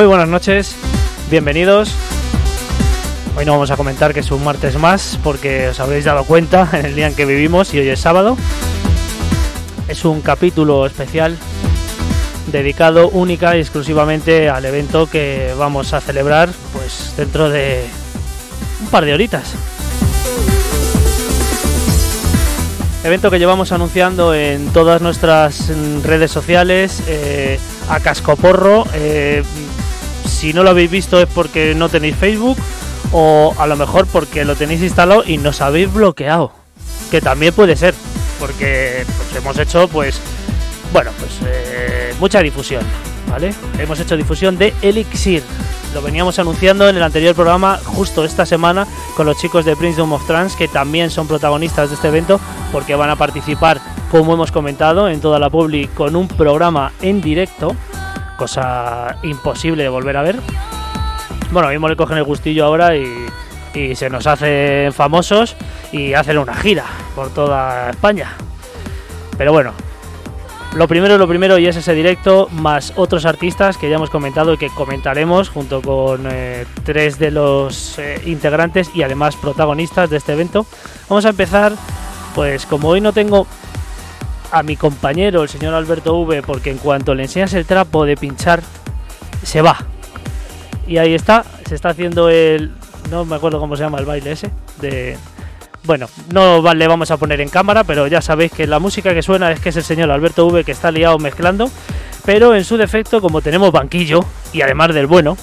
[0.00, 0.76] Muy buenas noches,
[1.30, 1.94] bienvenidos.
[3.36, 6.66] Hoy no vamos a comentar que es un martes más porque os habréis dado cuenta
[6.72, 8.38] en el día en que vivimos y hoy es sábado.
[9.88, 11.36] Es un capítulo especial
[12.50, 17.84] dedicado única y exclusivamente al evento que vamos a celebrar pues dentro de
[18.80, 19.54] un par de horitas.
[23.04, 25.70] Evento que llevamos anunciando en todas nuestras
[26.02, 27.58] redes sociales eh,
[27.90, 28.86] a cascoporro.
[28.94, 29.42] Eh,
[30.26, 32.56] si no lo habéis visto es porque no tenéis Facebook
[33.12, 36.52] o a lo mejor porque lo tenéis instalado y nos habéis bloqueado.
[37.10, 37.94] Que también puede ser,
[38.38, 40.20] porque pues, hemos hecho pues,
[40.92, 42.82] bueno, pues eh, mucha difusión,
[43.28, 43.52] ¿vale?
[43.78, 45.42] Hemos hecho difusión de Elixir.
[45.92, 48.86] Lo veníamos anunciando en el anterior programa justo esta semana
[49.16, 52.40] con los chicos de Princeton of Trans que también son protagonistas de este evento
[52.70, 57.20] porque van a participar, como hemos comentado, en toda la publi con un programa en
[57.20, 57.74] directo
[58.40, 60.40] cosa imposible de volver a ver.
[61.52, 63.26] Bueno, mismo le cogen el gustillo ahora y,
[63.94, 65.56] se nos hacen famosos
[65.92, 68.32] y hacen una gira por toda España.
[69.36, 69.74] Pero bueno,
[70.74, 74.54] lo primero lo primero y es ese directo, más otros artistas que ya hemos comentado
[74.54, 80.16] y que comentaremos junto con eh, tres de los eh, integrantes y además protagonistas de
[80.16, 80.64] este evento.
[81.10, 81.74] Vamos a empezar,
[82.34, 83.46] pues como hoy no tengo
[84.50, 88.16] a mi compañero, el señor Alberto V, porque en cuanto le enseñas el trapo de
[88.16, 88.62] pinchar,
[89.42, 89.76] se va.
[90.86, 92.72] Y ahí está, se está haciendo el.
[93.10, 94.50] No me acuerdo cómo se llama el baile ese.
[94.80, 95.16] De.
[95.84, 99.22] Bueno, no le vamos a poner en cámara, pero ya sabéis que la música que
[99.22, 101.70] suena es que es el señor Alberto V que está liado mezclando.
[102.24, 104.20] Pero en su defecto, como tenemos banquillo,
[104.52, 105.38] y además del bueno,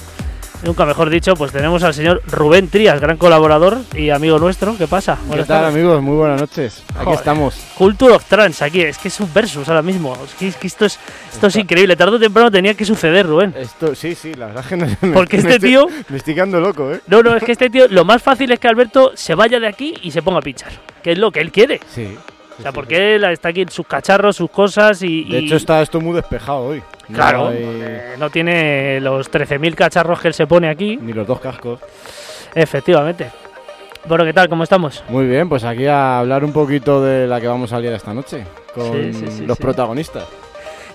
[0.64, 4.76] nunca mejor dicho, pues tenemos al señor Rubén Trías, gran colaborador y amigo nuestro.
[4.76, 5.18] ¿Qué pasa?
[5.32, 6.02] ¿Qué tal, amigos?
[6.02, 6.82] Muy buenas noches.
[6.98, 7.54] Aquí estamos.
[7.76, 10.16] Culture of Trans, aquí, es que es un versus ahora mismo.
[10.24, 10.98] Es que, es que esto, es,
[11.32, 11.96] esto es increíble.
[11.96, 13.54] Tarde o temprano tenía que suceder, Rubén.
[13.56, 16.16] Esto, sí, sí, la verdad es que no- me- Porque me este estoy- tío- Me
[16.16, 17.00] estoy quedando loco, ¿eh?
[17.06, 19.68] No, no, es que este tío, lo más fácil es que Alberto se vaya de
[19.68, 20.72] aquí y se ponga a pinchar.
[21.02, 21.80] Que es lo que él quiere.
[21.94, 22.16] Sí.
[22.58, 25.24] O sea, porque él está aquí en sus cacharros, sus cosas y.
[25.24, 26.82] De y- hecho, está esto muy despejado hoy.
[27.08, 30.96] No Claro, hay eh, no tiene los 13.000 cacharros que él se pone aquí.
[31.00, 31.80] Ni los dos cascos.
[32.54, 33.30] Efectivamente.
[34.06, 34.48] Bueno, ¿qué tal?
[34.48, 35.04] ¿Cómo estamos?
[35.08, 38.12] Muy bien, pues aquí a hablar un poquito de la que vamos a liar esta
[38.14, 38.44] noche.
[38.74, 40.24] Con Sí, sí, sí, los protagonistas.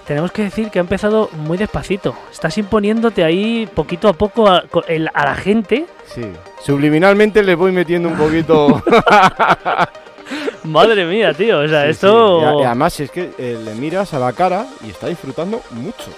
[0.05, 2.13] Tenemos que decir que ha empezado muy despacito.
[2.31, 4.63] Estás imponiéndote ahí poquito a poco a,
[5.13, 5.85] a la gente.
[6.07, 6.25] Sí.
[6.61, 8.83] Subliminalmente les voy metiendo un poquito.
[10.63, 11.59] Madre mía, tío.
[11.59, 11.91] O sea, Sí, sí.
[11.91, 12.41] esto.
[12.41, 15.61] Y a- y además, es que eh, le miras a la cara y está disfrutando
[15.71, 16.11] mucho.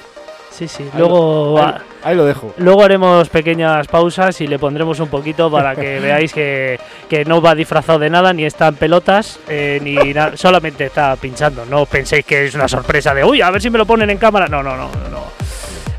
[0.52, 0.84] Sí, sí.
[0.84, 1.56] Ahí Luego.
[1.58, 2.54] lo- ah, ahí, ahí lo dejo.
[2.58, 6.80] Luego haremos pequeñas pausas y le pondremos un poquito para que veáis que,
[7.10, 11.14] que no va disfrazado de nada, ni está en pelotas, eh, ni nada, solamente está
[11.18, 11.66] pinchando.
[11.66, 14.18] No penséis que es una sorpresa de, uy, a ver si me lo ponen en
[14.18, 14.48] cámara.
[14.48, 15.26] No, no, no, no.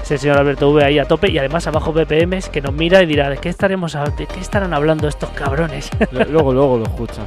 [0.07, 3.03] Es el señor Alberto V ahí a tope y además abajo BPMs que nos mira
[3.03, 5.91] y dirá, ¿de qué, estaremos, a- de qué estarán hablando estos cabrones?
[6.31, 7.23] Luego, luego lo escucha.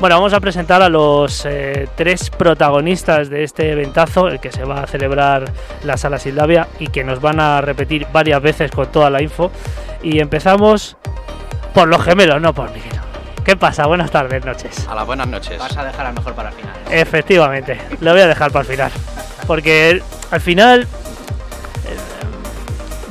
[0.00, 4.64] Bueno, vamos a presentar a los eh, tres protagonistas de este eventazo, el que se
[4.64, 5.44] va a celebrar
[5.84, 9.50] la sala Sildavia y que nos van a repetir varias veces con toda la info.
[10.02, 10.96] Y empezamos
[11.74, 12.92] por los gemelos, no por Miguel.
[13.44, 13.84] ¿Qué pasa?
[13.86, 14.88] Buenas tardes, noches.
[14.88, 15.58] A las buenas noches.
[15.58, 16.72] Vas a dejar al mejor para el final.
[16.90, 18.90] Efectivamente, lo voy a dejar para el final.
[19.46, 20.86] Porque al final...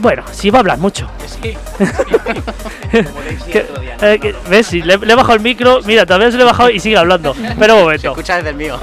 [0.09, 1.07] eh, Bueno, sí va a hablar mucho.
[1.41, 1.55] Sí.
[1.77, 4.07] Como le Que- el otro día, ¿no?
[4.07, 4.73] eh, que- ¿Ves?
[4.73, 7.33] Le, le he bajado el micro, mira, todavía se le he bajado y sigue hablando.
[7.59, 8.09] Pero un Se momento.
[8.11, 8.79] escucha desde el mío.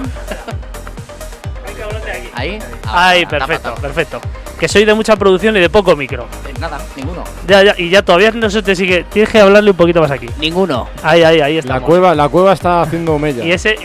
[2.35, 2.59] Ahí.
[2.87, 3.81] Ah, Ay, tapa, perfecto, tapa.
[3.81, 4.21] perfecto.
[4.59, 6.27] Que soy de mucha producción y de poco micro.
[6.49, 7.25] Eh, Nada, ninguno.
[7.47, 9.05] Ya, ya, y ya todavía no se te sigue.
[9.11, 10.29] Tienes que hablarle un poquito más aquí.
[10.39, 10.89] Ninguno.
[11.03, 11.83] Ahí, ahí, ahí La estamos.
[11.83, 13.45] cueva, la cueva está haciendo mella.
[13.45, 13.77] Y ese.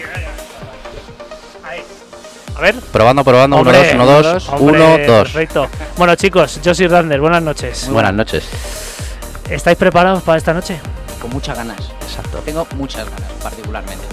[2.58, 2.76] A ver.
[2.92, 3.58] Probando, probando.
[3.58, 4.50] Uno, Hombre, dos, uno, dos.
[4.50, 5.24] hombre, Uno, dos.
[5.30, 5.68] Perfecto.
[5.96, 7.20] Bueno, chicos, yo soy Rander.
[7.22, 7.88] Buenas noches.
[7.90, 8.46] Buenas noches.
[9.50, 10.80] ¿Estáis preparados para esta noche?
[11.22, 11.78] Con muchas ganas.
[12.02, 12.40] Exacto.
[12.44, 14.06] Tengo muchas ganas, particularmente.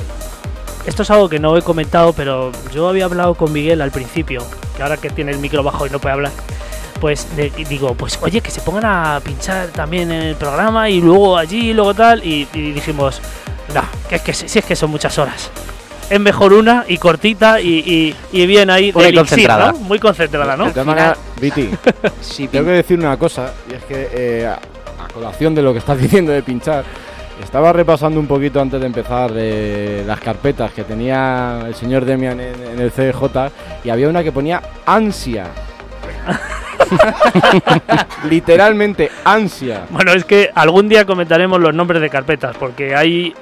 [0.87, 4.43] Esto es algo que no he comentado, pero yo había hablado con Miguel al principio,
[4.77, 6.33] que ahora que tiene el micro bajo y no puede hablar,
[7.01, 11.01] pues de- digo, pues oye, que se pongan a pinchar también en el programa y
[11.01, 13.21] luego allí y luego tal, y, y dijimos,
[13.75, 15.51] no, que es que si es que son muchas horas.
[16.11, 18.93] Es mejor una y cortita y, y- y bien ahí.
[18.93, 19.73] de Una y elixir, concentrada.
[19.73, 19.79] ¿no?
[19.81, 20.67] Muy concentrada, ¿no?
[20.67, 21.71] De todas maneras, Viti,
[22.21, 24.59] Sí, tengo que decir una cosa, y es que eh, a
[25.05, 26.85] a colación de lo que estás diciendo de pinchar,
[27.43, 32.39] estaba repasando un poquito antes de empezar eh, las carpetas que tenía el señor Demian
[32.41, 33.51] en, en el CJ
[33.85, 35.47] y había una que ponía ansia.
[38.29, 39.83] Literalmente ansia.
[39.91, 43.35] Bueno, es que algún día comentaremos los nombres de carpetas, porque hay,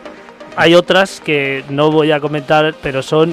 [0.56, 3.30] hay otras que no voy a comentar, pero son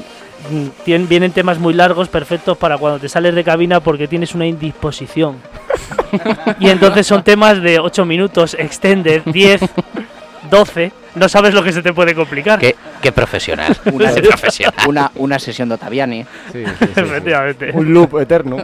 [0.51, 4.35] mm, tien- vienen temas muy largos, perfectos para cuando te sales de cabina porque tienes
[4.35, 5.38] una indisposición.
[6.59, 9.61] y entonces son temas de 8 minutos, extended, 10,
[10.49, 10.91] 12.
[11.15, 12.59] No sabes lo que se te puede complicar.
[12.59, 13.75] Qué, qué profesional.
[13.91, 14.73] Una, Qué profesional.
[14.88, 16.23] una, una sesión de Ottaviani.
[16.51, 16.99] Sí, sí, sí, sí.
[17.01, 17.71] Efectivamente.
[17.73, 18.57] Un loop eterno.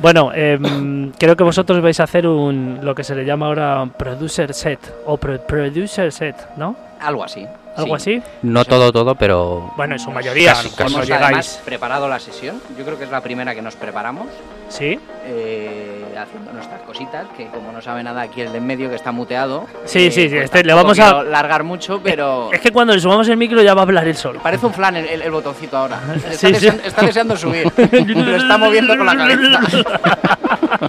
[0.00, 3.84] Bueno, em, creo que vosotros vais a hacer un lo que se le llama ahora
[3.98, 6.76] producer set o pro- producer set, ¿no?
[7.00, 7.46] Algo así.
[7.76, 8.20] Algo así.
[8.42, 11.24] No todo, todo, pero Bueno, en su mayoría, Casi, cuando Hemos llegáis.
[11.24, 12.60] además preparado la sesión.
[12.76, 14.26] Yo creo que es la primera que nos preparamos.
[14.68, 17.26] Sí, eh, haciendo nuestras cositas.
[17.36, 19.66] Que como no sabe nada aquí el de en medio que está muteado.
[19.84, 22.50] Sí, eh, sí, sí, pues este le vamos a- largar mucho, pero.
[22.52, 24.40] es que cuando le sumamos el micro ya va a hablar él solo.
[24.40, 26.00] Parece un flan el, el- el botoncito ahora.
[26.16, 26.52] Está, Sí, sí.
[26.54, 27.72] deseando, está deseando subir.
[27.76, 29.60] Lo está moviendo con la cabeza.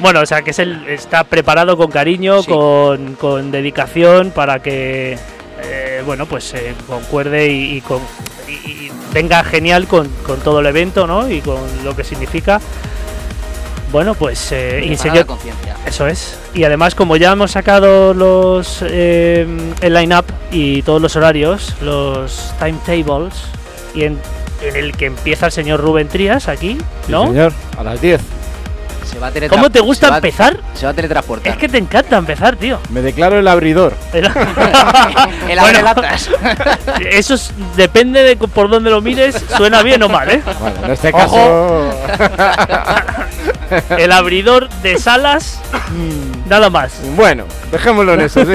[0.00, 2.50] bueno, o sea que es el, está preparado con cariño, Sí.
[2.50, 5.16] con, con dedicación para que,
[6.04, 8.02] bueno, pues eh, concuerde y, y con-
[8.48, 11.28] y- y venga genial con, con todo el evento, ¿no?
[11.30, 12.60] Y con lo que significa.
[13.92, 14.80] Bueno, pues eh.
[15.86, 16.36] Eso es.
[16.52, 19.46] Y además, como ya hemos sacado los eh,
[19.80, 23.34] el line-up y todos los horarios, los timetables,
[23.94, 24.18] y en,
[24.62, 27.26] en el que empieza el señor Rubén Trías aquí, Sí, ¿no?
[27.26, 28.20] señor, a las 10.
[29.14, 30.58] Se va a teletra- ¿Cómo te gusta se va- empezar?
[30.74, 31.52] Se va a teletransportar.
[31.52, 32.80] Es que te encanta empezar, tío.
[32.90, 33.94] Me declaro el abridor.
[34.12, 34.28] El
[35.46, 36.28] Bueno, abre latas.
[37.10, 40.42] eso es- depende de por dónde lo mires, suena bien o mal, ¿eh?
[40.60, 41.20] Bueno, en este Ojo.
[41.20, 41.94] caso.
[43.96, 46.92] El abridor de salas, mm, nada más.
[47.16, 48.52] bueno, dejémoslo en eso, sí.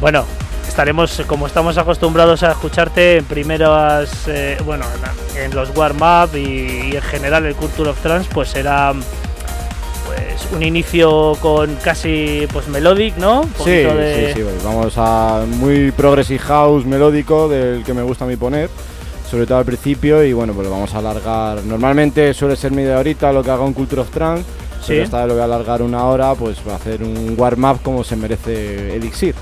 [0.00, 0.24] Bueno,
[0.72, 4.86] estaremos, como estamos acostumbrados a escucharte en primeras, eh, bueno,
[5.36, 8.94] en, los warm-up y, y en general el Culture of Trance, pues será
[10.06, 13.42] pues un inicio con casi pues melodic, ¿no?
[13.42, 18.24] Un Sí, de- sí, sí, vamos a muy progressive house melódico del que me gusta
[18.24, 18.70] a mí poner,
[19.30, 21.62] sobre todo al principio y bueno, pues lo vamos a alargar.
[21.64, 24.44] Normalmente suele ser media horita lo que haga un Culture of Trance,
[24.80, 24.86] Sí.
[24.88, 27.62] pero esta vez lo voy a alargar una hora, pues va a hacer un warm
[27.64, 29.34] up como se merece Elixir.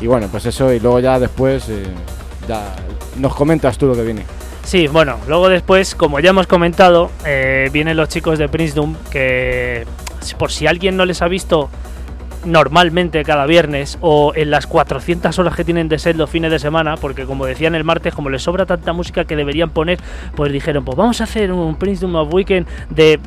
[0.00, 1.84] Y bueno, pues eso y luego ya después eh,
[2.48, 2.74] ya
[3.16, 4.24] nos comentas tú lo que viene.
[4.64, 8.96] Sí, bueno, luego después, como ya hemos comentado, eh, vienen los chicos de Prince Doom
[9.10, 9.86] que,
[10.38, 11.70] por si alguien no les ha visto
[12.44, 16.58] normalmente cada viernes o en las 400 horas que tienen de set los fines de
[16.58, 20.00] semana, porque como decían el martes, como les sobra tanta música que deberían poner,
[20.34, 23.20] pues dijeron, pues vamos a hacer un Prince Doom of Weekend de,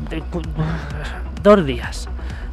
[1.42, 2.10] dos días.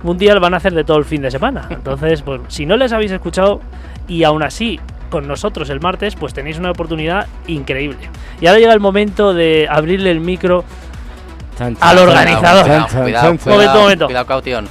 [0.06, 1.66] Un día lo van a hacer de todo el fin de semana.
[1.70, 3.60] Entonces, pues si no les habéis escuchado
[4.08, 4.78] y aún así
[5.10, 7.98] con nosotros el martes, pues tenéis una oportunidad increíble.
[8.40, 10.64] Y ahora llega el momento de abrirle el micro.
[11.58, 12.66] Chan, Al organizador.
[12.66, 13.24] chan, Cuidado, cuidado.
[13.24, 14.06] Momento, cuidado, momento.
[14.06, 14.68] cuidado, caution.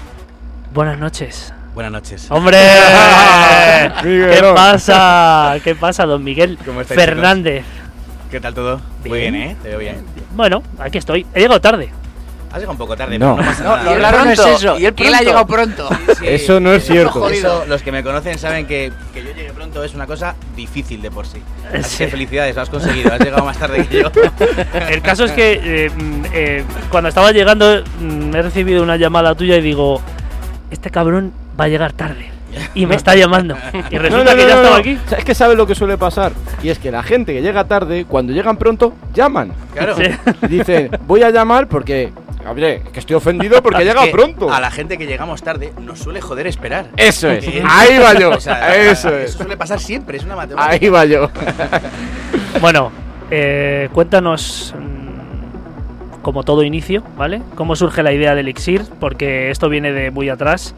[0.74, 1.54] Buenas noches.
[1.74, 2.32] Buenas noches.
[2.32, 2.58] ¡Hombre!
[4.02, 5.56] ¿Qué pasa?
[5.64, 7.66] ¿Qué pasa, don Miguel ¿Cómo estáis, Fernández?
[8.32, 8.80] ¿Qué tal todo?
[9.06, 9.34] Muy Bien.
[9.34, 9.56] bien, ¿eh?
[9.62, 10.06] Te veo bien.
[10.36, 11.26] Bueno, aquí estoy.
[11.34, 11.90] He llegado tarde.
[12.56, 13.36] Has llegado un poco tarde, No.
[13.36, 13.84] pero no pasa No, nada.
[13.96, 14.80] lo raro no es eso.
[14.80, 15.90] y él que él ha llegado pronto.
[16.20, 17.30] Sí, Eso no es eso cierto.
[17.30, 21.02] Eso, los que me conocen saben que, que yo llegue pronto es una cosa difícil
[21.02, 21.40] de por sí.
[21.74, 21.98] Así Sí.
[22.06, 23.14] que felicidades, lo has conseguido.
[23.14, 24.10] Has llegado más tarde que yo.
[24.90, 29.36] El caso es que eh, mm, eh, cuando estaba llegando mm, he recibido una llamada
[29.36, 30.02] tuya y digo,
[30.72, 32.32] este cabrón va a llegar tarde.
[32.74, 33.58] Y me está llamando.
[33.92, 34.76] Y No, resulta no, que no, ya no, estaba no.
[34.76, 34.98] aquí.
[35.18, 36.32] Es que sabes lo que suele pasar.
[36.64, 39.52] Y es que la gente que llega tarde, cuando llegan pronto, llaman.
[39.74, 39.98] Claro.
[39.98, 40.04] Sí.
[40.44, 42.14] Y dicen, voy a llamar porque,
[42.46, 44.52] hombre, que estoy ofendido porque Es llega pronto.
[44.52, 46.88] A la gente que llegamos tarde nos suele joder esperar.
[46.98, 47.46] Eso es.
[47.56, 48.30] Eh, Ahí va yo.
[48.38, 49.30] o sea, Eso es.
[49.30, 50.74] Eso suele pasar siempre, es una matemática.
[50.74, 51.30] Ahí va yo.
[52.62, 52.92] Bueno,
[53.32, 57.42] eh, cuéntanos mm, como todo inicio, ¿vale?
[57.56, 58.84] ¿Cómo surge la idea del Elixir?
[59.00, 60.76] Porque esto viene de muy atrás.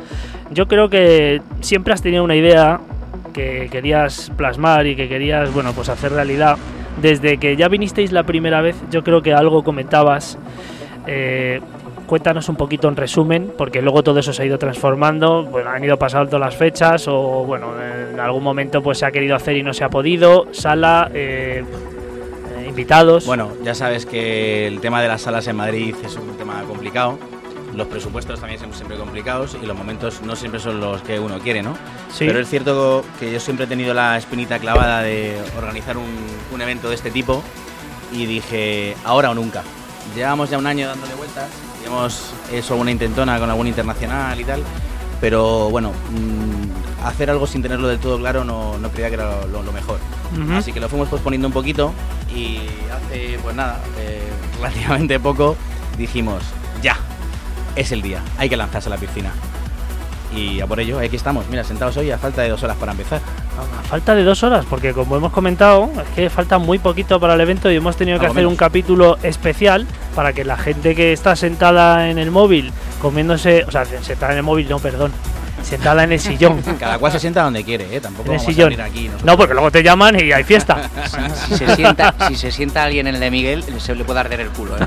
[0.52, 2.80] Yo creo que siempre has tenido una idea
[3.34, 6.58] que querías plasmar y que querías, bueno, pues hacer realidad.
[7.02, 10.38] Desde que ya vinisteis la primera vez, yo creo que algo comentabas.
[11.08, 11.62] Eh,
[12.06, 15.84] cuéntanos un poquito en resumen, porque luego todo eso se ha ido transformando, bueno, han
[15.84, 19.64] ido pasando las fechas o bueno, en algún momento pues se ha querido hacer y
[19.64, 21.64] no se ha podido, sala, eh,
[22.58, 23.26] eh, invitados.
[23.26, 27.20] Bueno, ya sabes que el tema de las salas en Madrid es un tema complicado.
[27.76, 31.38] Los presupuestos también son siempre complicados y los momentos no siempre son los que uno
[31.40, 31.78] quiere, ¿no?
[32.10, 36.10] sí, Pero es cierto que yo siempre he tenido la espinita clavada de organizar un,
[36.52, 37.44] un evento de este tipo
[38.12, 39.62] y dije, ahora o nunca.
[40.16, 41.50] Llevamos ya un año dándole vueltas,
[41.86, 44.64] hemos hecho alguna intentona con algún internacional y tal,
[45.22, 49.46] pero bueno, mm, hacer algo sin tenerlo del todo claro no, no creía que era
[49.46, 50.00] lo, lo mejor.
[50.54, 51.94] Así que lo fuimos posponiendo un poquito
[52.34, 52.60] y
[52.92, 54.22] hace, pues nada, eh,
[54.58, 55.56] relativamente poco
[55.98, 56.44] dijimos,
[56.82, 56.98] ya,
[57.76, 59.32] es el día, hay que lanzarse a la piscina.
[60.36, 62.92] Y a por ello, aquí estamos, mira, sentados hoy a falta de dos horas para
[62.92, 63.22] empezar.
[63.80, 67.34] A falta de dos horas, porque como hemos comentado, es que falta muy poquito para
[67.34, 68.52] el evento y hemos tenido que Algo hacer menos.
[68.52, 73.72] un capítulo especial para que la gente que está sentada en el móvil, comiéndose, o
[73.72, 75.12] sea, sentada en el móvil, no, perdón,
[75.64, 76.62] sentada en el sillón.
[76.80, 78.00] Cada cual se sienta donde quiere, ¿eh?
[78.02, 78.68] Tampoco En el vamos sillón.
[78.68, 79.04] a venir aquí.
[79.06, 79.26] nosotros.
[79.26, 80.90] No, porque luego te llaman y hay fiesta.
[81.48, 84.42] Si se, sienta, si se sienta alguien en el de Miguel, se le puede arder
[84.42, 84.76] el culo.
[84.78, 84.86] ¿eh?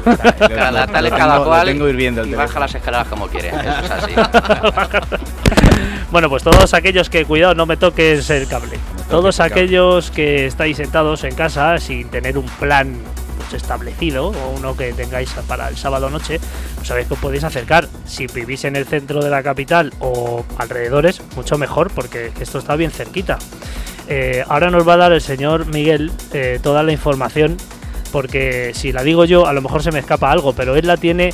[0.54, 2.46] Cada, dale lo cada cual tengo hirviendo el y teléfono.
[2.48, 3.48] baja las escaleras como quiere.
[3.48, 4.12] Eso es así.
[6.10, 8.78] Bueno, pues todos aquellos que, cuidado, no me toques el cable.
[8.78, 9.62] toques Todos el cable.
[9.62, 12.94] aquellos que estáis sentados en casa sin tener un plan
[13.56, 16.40] establecido o uno que tengáis para el sábado noche,
[16.76, 17.88] pues sabéis que os podéis acercar.
[18.06, 22.76] Si vivís en el centro de la capital o alrededores, mucho mejor porque esto está
[22.76, 23.38] bien cerquita.
[24.08, 27.56] Eh, ahora nos va a dar el señor Miguel eh, toda la información
[28.10, 30.96] porque si la digo yo a lo mejor se me escapa algo, pero él la
[30.96, 31.32] tiene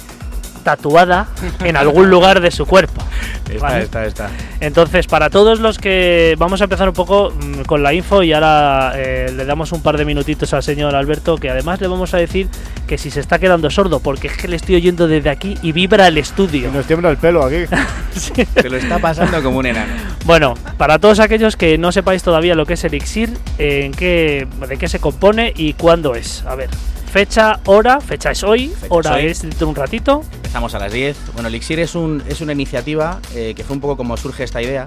[0.66, 1.28] tatuada
[1.62, 3.00] en algún lugar de su cuerpo.
[3.49, 3.85] Está, ¿vale?
[3.85, 4.30] está, está.
[4.58, 8.32] Entonces, para todos los que vamos a empezar un poco mm, con la info y
[8.32, 12.14] ahora eh, le damos un par de minutitos al señor Alberto, que además le vamos
[12.14, 12.49] a decir
[12.88, 15.70] que si se está quedando sordo, porque es que le estoy oyendo desde aquí y
[15.70, 16.73] vibra el Y estudio.
[16.73, 17.64] nos tiembla el pelo aquí.
[18.61, 19.92] Se lo está pasando como un enano.
[20.26, 24.76] Bueno, para todos aquellos que no sepáis todavía lo que es Elixir, en qué, de
[24.76, 26.45] qué se compone y cuándo es.
[26.45, 26.68] A ver,
[27.12, 29.30] fecha, hora, fecha es hoy, Fecha hora es hoy.
[29.30, 30.25] es dentro de un ratito.
[30.35, 31.16] Empezamos a las 10.
[31.35, 34.61] Bueno, Elixir es, un, es una iniciativa eh, que fue un poco como surge esta
[34.61, 34.85] idea.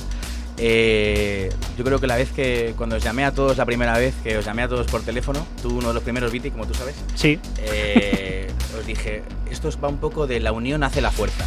[0.58, 4.14] Eh, yo creo que la vez que, cuando os llamé a todos la primera vez,
[4.22, 6.74] que os llamé a todos por teléfono, tú uno de los primeros, Viti, como tú
[6.74, 11.46] sabes, Sí, eh, os dije, esto va un poco de la unión hace la fuerza.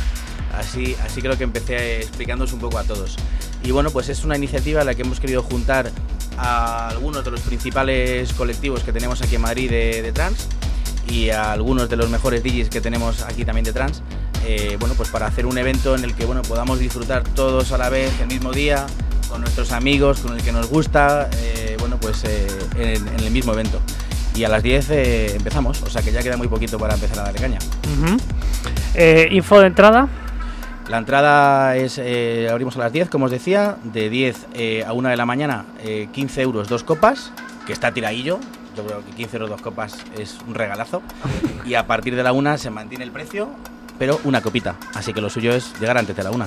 [0.57, 3.17] Así, así creo que empecé explicándoos un poco a todos.
[3.65, 5.91] Y bueno, pues es una iniciativa en la que hemos querido juntar
[6.37, 10.49] a algunos de los principales colectivos que tenemos aquí en Madrid de, trans
[11.09, 14.03] y a algunos de los mejores DJs que tenemos aquí también de trans.
[14.45, 17.79] eh, bueno, pues para hacer un evento en el que bueno, podamos disfrutar todos a
[17.79, 18.87] la vez el mismo día,
[19.33, 23.55] con nuestros amigos, con el que nos gusta, eh, bueno, pues eh, en, el mismo
[23.55, 23.81] evento.
[24.35, 27.19] Y a las 10 eh, empezamos, o sea que ya queda muy poquito para empezar
[27.19, 27.59] a darle caña.
[29.31, 30.09] info de entrada.
[30.93, 34.93] La entrada es, eh, abrimos a las 10, como os decía, de 10 eh, a
[34.93, 37.33] 1 de la mañana, eh, 15 euros dos copas,
[37.67, 38.39] que está tiradillo.
[38.77, 41.01] Yo creo que 15 euros dos copas es un regalazo.
[41.65, 43.49] Y a partir de la 1 se mantiene el precio,
[43.99, 44.77] pero una copita.
[44.95, 46.47] Así que lo suyo es llegar antes de la 1.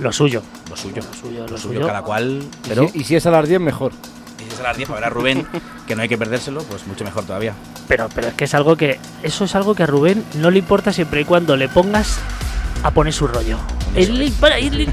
[0.00, 0.42] Lo suyo.
[0.68, 1.86] Lo suyo, Lo suyo, lo lo suyo, suyo.
[1.86, 2.42] cada cual.
[2.64, 3.92] Y Pero si- y si es a las 10, mejor.
[4.40, 5.46] y si es a las 10 para ver a Rubén,
[5.86, 7.54] que no hay que perdérselo, pues mucho mejor todavía.
[7.86, 8.98] Pero, pero es que es algo que.
[9.22, 12.18] Eso es algo que a Rubén no le importa siempre y cuando le pongas
[12.82, 13.56] a poner su rollo.
[13.94, 14.32] Él, es.
[14.32, 14.88] para- él-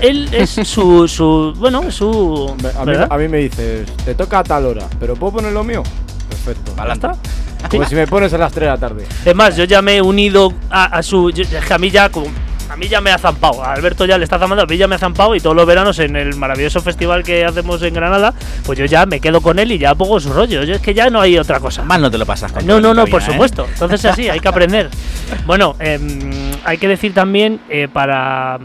[0.00, 1.54] él es su, su.
[1.58, 2.54] Bueno, su.
[2.76, 3.08] A mí, ¿verdad?
[3.10, 5.82] a mí me dices, te toca a tal hora, pero ¿puedo poner lo mío?
[6.28, 6.72] Perfecto.
[6.76, 7.06] ¿Ya Adelante.
[7.08, 7.68] está?
[7.68, 9.06] Como si me pones a las 3 de la tarde.
[9.24, 11.30] Es más, yo ya me he unido a, a su.
[11.30, 12.08] yo- es que a mí ya.
[12.08, 12.26] como-
[12.68, 13.62] a mí ya me ha zampado.
[13.62, 15.34] A Alberto ya le está zampando, a mí ya me ha zampado.
[15.34, 19.06] Y todos los veranos en el maravilloso festival que hacemos en Granada, pues yo ya
[19.06, 20.62] me quedo con él y ya pongo su rollo.
[20.64, 21.82] Yo es que ya no hay otra cosa.
[21.82, 23.26] Mal no te lo pasas con No, no, no, por ¿eh?
[23.26, 23.66] supuesto.
[23.72, 24.90] Entonces así, hay que aprender.
[25.44, 28.58] Bueno, em, hay que decir también eh, para,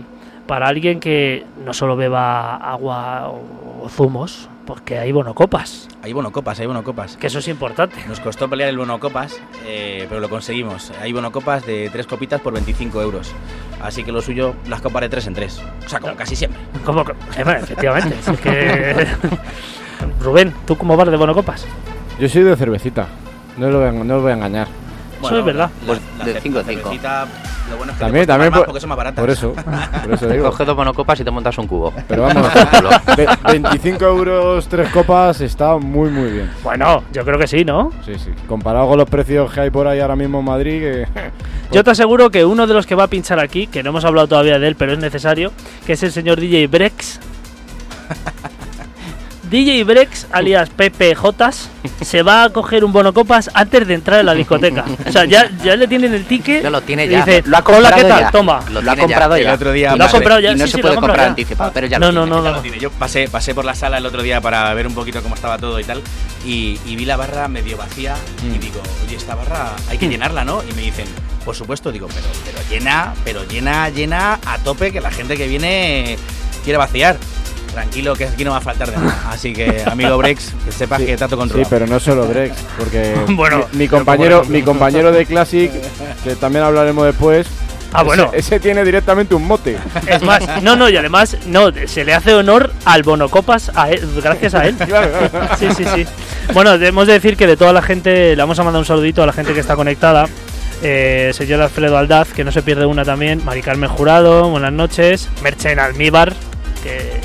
[0.47, 6.59] para alguien que no solo beba agua o, o zumos, porque hay bonocopas, Hay bonocopas,
[6.59, 7.17] hay bonocopas.
[7.17, 7.95] que eso es importante.
[8.07, 10.91] Nos costó pelear el bonocopas, eh, pero lo conseguimos.
[11.01, 13.31] Hay bonocopas de tres copitas por 25 euros.
[13.81, 15.61] Así que lo suyo, las copas de tres en tres.
[15.85, 16.59] O sea, como casi siempre.
[16.85, 18.15] ¿Cómo que- sí, bueno, efectivamente.
[18.31, 19.07] es que-
[20.21, 21.65] Rubén, ¿tú cómo vas de bonocopas?
[22.19, 23.07] Yo soy de cervecita.
[23.57, 24.67] No lo voy a, no lo voy a engañar.
[25.27, 25.69] Eso es verdad.
[25.81, 26.81] La, Pues la de cer- cinco la en cinco.
[26.83, 27.25] cervecita,
[27.69, 29.19] lo bueno es que También, también más por, porque son más baratas.
[29.21, 29.53] por eso.
[30.03, 30.45] Por eso digo.
[30.49, 31.93] Coge dos monocopas y te montas un cubo.
[32.07, 32.47] Pero vamos,
[33.17, 36.51] ve- 25 euros, tres copas, está muy, muy bien.
[36.63, 37.91] Bueno, yo creo que sí, ¿no?
[38.05, 38.31] Sí, sí.
[38.47, 41.07] Comparado con los precios que hay por ahí ahora mismo en Madrid, que...
[41.71, 44.03] Yo te aseguro que uno de los que va a pinchar aquí, que no hemos
[44.03, 45.51] hablado todavía de él, pero es necesario,
[45.85, 47.19] que es el señor DJ Brex.
[49.51, 51.69] DJ Brex, alias Pepe Jotas,
[52.01, 54.85] se va a coger un bonocopas antes de entrar en la discoteca.
[55.05, 56.63] O sea, ya, ya le tienen el ticket.
[56.63, 57.17] Ya lo tiene ya.
[57.25, 58.19] Dice, Lo ha Hola, comprado ¿qué tal?
[58.21, 58.31] ya.
[58.31, 58.63] Toma.
[58.71, 59.53] Lo, Lo ha comprado El ya.
[59.53, 61.25] otro día Lo ha comprado ya, y no sí, se sí, puede comprar ya.
[61.27, 62.37] anticipado, pero ya No, lo no, tiene.
[62.37, 62.55] no, Ya no.
[62.55, 62.79] lo tiene.
[62.79, 65.57] Yo pasé, pasé por la sala el otro día para ver un poquito cómo estaba
[65.57, 66.01] todo y tal.
[66.45, 68.59] Y, y vi la barra medio vacía y Mm.
[68.61, 70.63] digo, oye, esta barra hay que llenarla, ¿no?
[70.63, 71.05] Y me dicen,
[71.43, 75.47] por supuesto, digo, pero, pero llena, pero llena, llena a tope que la gente que
[75.47, 76.17] viene
[76.63, 77.17] quiere vaciar.
[77.73, 79.29] Tranquilo, que aquí no va a faltar de nada.
[79.29, 81.69] Así que, amigo Brex, que sepas Sí, que trato Sí, controlado.
[81.69, 85.71] pero no solo Brex, porque Bueno, mi, compañero, mi compañero de Classic,
[86.23, 87.47] que también hablaremos después,
[87.93, 88.27] Ah, bueno.
[88.33, 89.77] ese, ese tiene directamente un mote.
[90.07, 94.07] Es más, no, no, y además, no, se le hace honor al bonocopas a él,
[94.23, 94.75] gracias a él.
[94.85, 95.55] Claro, claro.
[95.59, 96.05] Sí, sí, sí.
[96.53, 99.23] Bueno, debemos de decir que de toda la gente, le vamos a mandar un saludito
[99.23, 100.27] a la gente que está conectada.
[100.83, 103.43] Eh, señor Alfredo Aldaz, que no se pierde una también.
[103.45, 105.29] Mari Carmen Jurado, buenas noches.
[105.43, 106.33] Merche en Almíbar,
[106.83, 107.20] que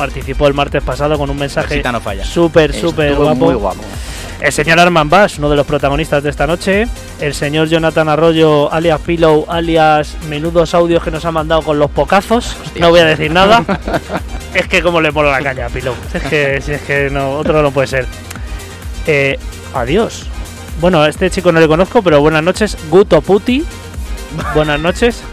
[0.00, 1.82] participó el martes pasado con un mensaje
[2.24, 3.34] súper, súper guapo.
[3.34, 3.82] muy guapo.
[4.40, 6.86] El señor Arman Bass, uno de los protagonistas de esta noche.
[7.20, 11.90] El señor Jonathan Arroyo, alias Pillow, alias menudos audios que nos ha mandado con los
[11.90, 12.56] pocazos.
[12.64, 12.80] Hostia.
[12.80, 13.62] No voy a decir nada.
[14.54, 15.94] es que como le mola la caña a Pillow.
[16.14, 18.06] Es que, si es que no, otro no puede ser.
[19.06, 19.38] Eh,
[19.74, 20.28] adiós.
[20.80, 22.78] Bueno, a este chico no le conozco, pero buenas noches.
[22.88, 23.66] Guto Puti.
[24.54, 25.22] Buenas noches.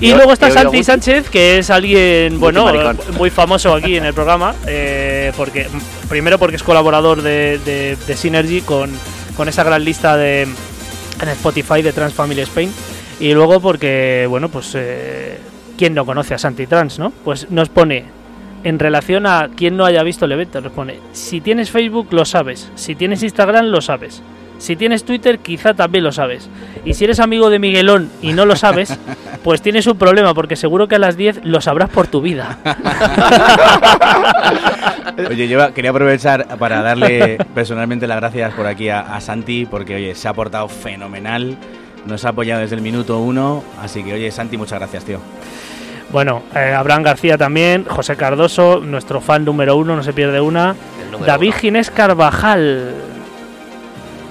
[0.00, 0.84] Y Yo- luego está Santi.
[0.84, 2.70] Sánchez, que es alguien, bueno,
[3.16, 4.54] muy famoso aquí en el programa.
[4.66, 5.66] eh, porque
[6.08, 8.92] Primero porque es colaborador de, de- de Synergy con,
[9.36, 12.72] con esa gran lista de en Spotify de Trans Family Spain.
[13.18, 15.38] Y luego porque, bueno, pues eh,
[15.76, 17.10] ¿quién no conoce a Santi Trans, no?
[17.24, 18.04] Pues nos pone,
[18.62, 22.24] en relación a quien no haya visto el evento, nos pone, si tienes Facebook lo
[22.24, 24.22] sabes, si tienes Instagram lo sabes,
[24.58, 26.48] si tienes Twitter quizá también lo sabes.
[26.84, 28.96] Y si eres amigo de Miguelón y no lo sabes,
[29.42, 32.58] pues tienes un problema porque seguro que a las 10 lo sabrás por tu vida.
[35.30, 39.96] Oye, yo quería aprovechar para darle personalmente las gracias por aquí a, a Santi, porque
[39.96, 41.56] oye, se ha portado fenomenal,
[42.06, 45.18] nos ha apoyado desde el minuto uno, así que oye, Santi, muchas gracias, tío.
[46.10, 50.74] Bueno, eh, Abraham García también, José Cardoso, nuestro fan número uno, no se pierde una.
[51.26, 51.58] David uno.
[51.58, 52.94] Ginés Carvajal,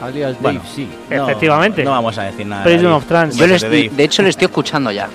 [0.08, 0.60] Alias Bueno.
[0.60, 0.88] Dave, sí.
[1.10, 1.84] No, Efectivamente.
[1.84, 2.63] No vamos a decir nada.
[2.63, 3.36] Prison of Trans.
[3.36, 5.08] Yo le beso de estoy- de hecho, le estoy escuchando ya.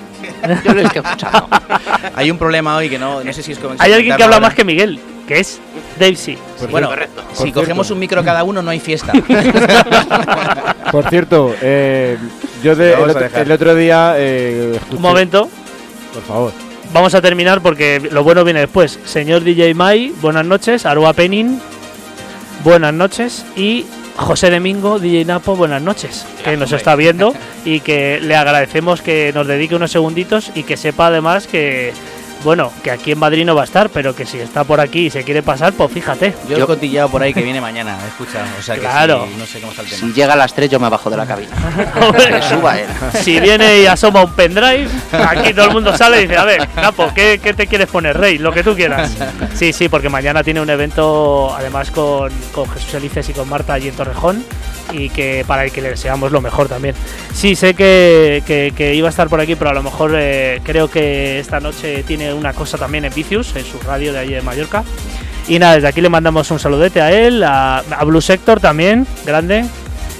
[0.63, 1.47] Yo le estoy escuchando.
[2.15, 4.47] Hay un problema hoy que no, no sé si es Hay alguien que habla ahora.
[4.47, 5.59] más que Miguel, que es
[5.99, 6.37] Dave C.
[6.69, 7.21] Bueno, Correcto.
[7.33, 7.93] si Por cogemos cierto.
[7.95, 9.11] un micro cada uno, no hay fiesta.
[10.91, 12.17] Por cierto, eh,
[12.63, 13.41] yo de- el, otro, dejar.
[13.41, 15.49] el otro día eh, Un momento,
[16.13, 16.51] Por favor.
[16.93, 18.99] vamos a terminar porque lo bueno viene después.
[19.05, 20.85] Señor DJ Mai, buenas noches.
[20.85, 21.59] Aroa Penin,
[22.63, 23.45] buenas noches.
[23.55, 26.25] Y José Domingo, DJ Napo, buenas noches.
[26.43, 27.33] Que nos está viendo
[27.65, 31.93] y que le agradecemos que nos dedique unos segunditos y que sepa además que,
[32.43, 35.05] bueno, que aquí en Madrid no va a estar, pero que si está por aquí
[35.05, 36.33] y se quiere pasar, pues fíjate.
[36.49, 38.43] Yo, Yo- he cotillado por ahí que viene mañana, escucha.
[38.59, 39.25] O sea que Claro.
[39.29, 39.99] sí, no sé cómo está el tema.
[40.01, 41.51] Si llega a las 3, yo me bajo de la cabina.
[42.33, 42.87] Que suba él.
[43.21, 46.67] Si viene y asoma un pendrive, aquí todo el mundo sale y dice, a ver,
[46.75, 48.37] Capo, ¿qué, qué te quieres poner, Rey?
[48.37, 49.11] Lo que tú quieras.
[49.55, 53.73] Sí, sí, porque mañana tiene un evento, además con, con Jesús Elices y con Marta
[53.73, 54.43] allí en Torrejón,
[54.91, 56.95] y que para el que le deseamos lo mejor también.
[57.33, 60.61] Sí, sé que, que- que iba a estar por aquí, pero a lo mejor eh,
[60.63, 64.33] creo que esta noche tiene una cosa también en Vicius, en su radio de allí
[64.33, 64.83] de Mallorca.
[65.47, 69.05] Y nada, desde aquí le mandamos un saludete a él, a, a Blue Sector también,
[69.25, 69.65] grande.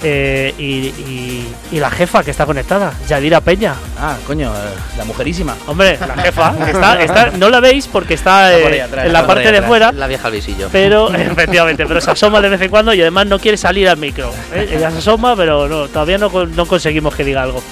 [0.06, 0.64] eh, y,
[1.10, 3.74] y- y la jefa que está conectada, Yadira Peña.
[3.98, 4.58] Ah, coño, eh,
[4.98, 5.56] la mujerísima.
[5.66, 6.54] Hombre, la jefa.
[6.58, 9.26] que está, está- no la veis porque está, Está por ahí eh, atrás, en la
[9.26, 9.66] parte de atrás.
[9.66, 9.92] fuera.
[9.94, 10.68] La vieja al visillo.
[10.74, 13.96] Pero, efectivamente, pero se asoma de vez en cuando y además no quiere salir al
[13.98, 14.30] micro.
[14.54, 14.72] ¿eh?
[14.74, 17.64] Ella se asoma, pero no, todavía no, no conseguimos que diga algo.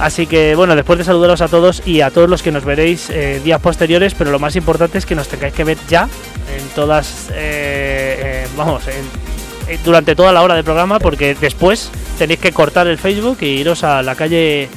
[0.00, 3.10] Así que, bueno, después de saludaros a todos y a todos los que nos veréis
[3.10, 6.08] eh, días posteriores, pero lo más importante es que nos tengáis que ver ya
[6.56, 11.90] en todas, eh, eh, vamos, en- eh, durante toda la hora del programa, porque después
[12.18, 14.68] tenéis que cortar el Facebook y iros a la calle.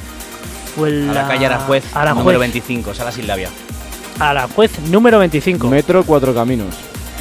[0.76, 3.48] A la calle Aranjuez, Aranjuez, número 25, Sala Silvia.
[4.20, 5.68] Aranjuez número 25.
[5.68, 6.74] Metro Cuatro Caminos.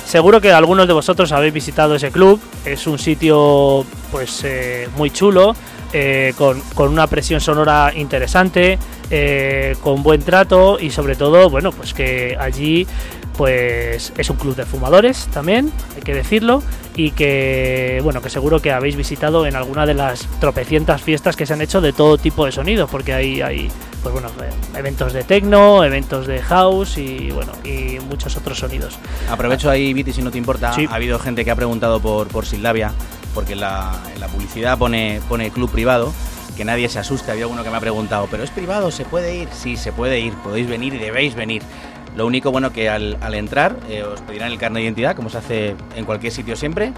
[0.05, 2.39] Seguro que algunos de vosotros habéis visitado ese club.
[2.65, 5.55] Es un sitio pues eh, muy chulo,
[5.93, 8.79] eh, con, con una presión sonora interesante,
[9.09, 12.87] eh, con buen trato y sobre todo, bueno, pues que allí
[13.37, 16.61] pues es un club de fumadores también, hay que decirlo,
[16.95, 21.45] y que bueno, que seguro que habéis visitado en alguna de las tropecientas fiestas que
[21.45, 23.71] se han hecho de todo tipo de sonidos, porque hay, hay
[24.03, 24.29] pues bueno,
[24.75, 28.99] eventos de techno, eventos de house y bueno, y muchos otros sonidos.
[29.29, 30.73] Aprovecho ahí, Viti, si no te importa.
[30.73, 30.87] Sí.
[30.89, 32.45] Ha habido gente que ha preguntado por, por
[33.33, 33.99] porque la,
[34.31, 36.13] publicidad pone, pone club privado.
[36.57, 37.31] Que nadie se asuste.
[37.31, 38.91] Había alguno que me ha preguntado, ¿pero es privado?
[38.91, 39.49] ¿Se puede ir?
[39.51, 40.33] Sí, se puede ir.
[40.35, 41.63] Podéis venir y debéis venir.
[42.15, 45.29] Lo único bueno que al, al entrar eh, os pedirán el carnet de identidad, como
[45.29, 46.93] se hace en cualquier sitio siempre,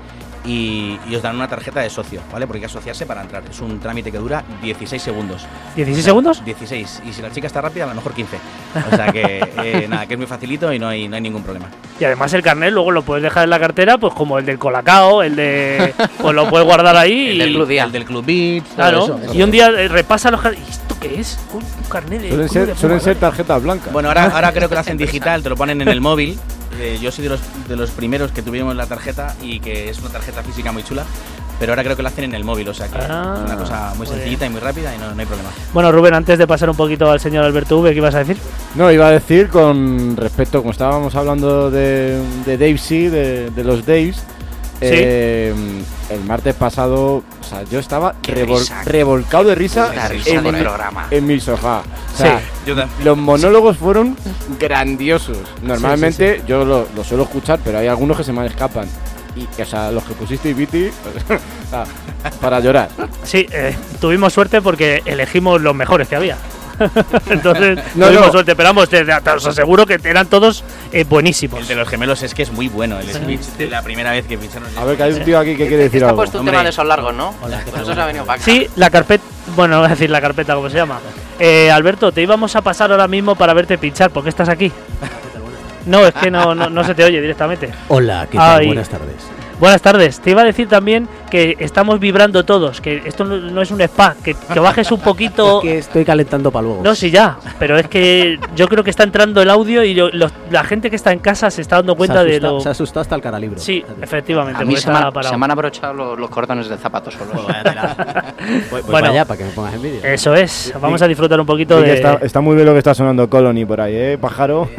[0.45, 2.45] y, y os dan una tarjeta de socio, ¿vale?
[2.47, 3.43] Porque hay que asociarse para entrar.
[3.49, 5.45] Es un trámite que dura 16 segundos.
[5.75, 6.43] ¿16 segundos?
[6.45, 7.01] 16.
[7.05, 8.37] Y si la chica está rápida, a lo mejor 15.
[8.91, 11.43] O sea que eh, nada, que es muy facilito y no hay, no hay ningún
[11.43, 11.67] problema.
[11.99, 14.59] Y además el carnet luego lo puedes dejar en la cartera, pues como el del
[14.59, 15.93] Colacao, el de.
[16.21, 17.29] Pues lo puedes guardar ahí.
[17.29, 17.83] El y, del Club Día.
[17.85, 19.03] El del Club Beat, todo Claro.
[19.03, 19.33] eso, eso.
[19.33, 20.41] Y un día eh, repasa los
[21.05, 21.15] carnets.
[21.15, 21.39] ¿Y esto qué es?
[21.53, 22.29] Un, un carnet de.
[22.29, 23.19] Suelen ser, de suelen ser fumadores.
[23.19, 23.93] tarjetas blancas.
[23.93, 26.37] Bueno, ahora, ahora creo que lo hacen digital, te lo ponen en el móvil.
[26.79, 27.39] Eh, yo soy de los,
[27.69, 31.05] de los primeros que tuvimos la tarjeta y que es una tarjeta física muy chula.
[31.57, 33.55] Pero ahora creo que lo hacen en el móvil, o sea que Ah, es una
[33.57, 35.49] cosa muy muy sencillita y muy rápida y no, no hay problema.
[35.73, 38.35] Bueno, Rubén, antes de pasar un poquito al señor Alberto V, ¿qué ibas a decir?
[38.75, 43.63] No, iba a decir con respecto, como estábamos hablando de, de Dave C, de, de
[43.63, 44.21] los Daves,
[44.81, 45.53] eh,
[46.09, 48.83] el martes pasado sea, yo estaba Qué revol- risa.
[48.83, 49.91] revolcado de risa,
[50.25, 51.07] en, mi, programa.
[51.11, 51.81] en mi sofá.
[52.13, 53.05] O sea, Yo también.
[53.05, 54.17] los monólogos fueron
[54.59, 55.37] grandiosos.
[55.61, 58.87] Normalmente yo lo, lo suelo escuchar, pero hay algunos que se me escapan.
[59.35, 60.87] Y, o sea, los que pusiste Viti,
[61.71, 62.89] o para llorar.
[63.23, 66.37] Sí, eh, tuvimos suerte porque elegimos los mejores que había.
[67.29, 68.31] Entonces, No, tuvimos no.
[68.31, 68.55] suerte.
[68.55, 71.59] Pero vamos, te, te os aseguro que eran todos eh, buenísimos.
[71.61, 74.37] El de los gemelos es que es muy bueno, el speech la primera vez que
[74.37, 74.69] pincharon.
[74.77, 76.17] A ver, que hay un tío aquí que quiere decir Está algo.
[76.17, 76.53] puesto un Hombre.
[76.53, 77.33] tema de esos largos, ¿no?
[77.41, 77.83] Hola, ¿qué Por tal?
[77.83, 78.45] eso se ha venido para acá.
[78.45, 79.23] Sí, la carpeta.
[79.55, 80.99] Bueno, voy a decir la carpeta, ¿cómo se llama?
[81.39, 84.09] Eh, Alberto, te íbamos a pasar ahora mismo para verte pinchar.
[84.11, 84.71] ¿Por qué estás aquí?
[85.85, 87.69] No, es que no, no, no se te oye directamente.
[87.89, 88.59] Hola, ¿qué tal?
[88.61, 88.65] Ay.
[88.65, 89.13] Buenas tardes.
[89.59, 90.19] Buenas tardes.
[90.19, 93.79] Te iba a decir también que estamos vibrando todos, que esto no, no es un
[93.81, 95.59] spa, que, que bajes un poquito.
[95.65, 96.81] Que estoy calentando para luego.
[96.83, 100.09] No, sí, ya, pero es que yo creo que está entrando el audio y lo-
[100.09, 102.59] los- la gente que está en casa se está dando cuenta ha de lo.
[102.59, 103.57] se ha asustado hasta el cara libro.
[103.59, 104.61] Sí, efectivamente.
[104.61, 105.23] A mí se parado.
[105.23, 107.29] se me han abrochado los, los cordones del zapato solos.
[107.45, 107.55] Pues.
[108.71, 108.91] Voy, voy Bueno.
[108.91, 110.01] para allá para que me pongas en vídeo.
[110.03, 110.73] Eso es.
[110.79, 111.93] Vamos a disfrutar un poquito Sí de.
[111.95, 114.69] está, está muy bien lo que está sonando Colony por ahí, ¿eh, pájaro?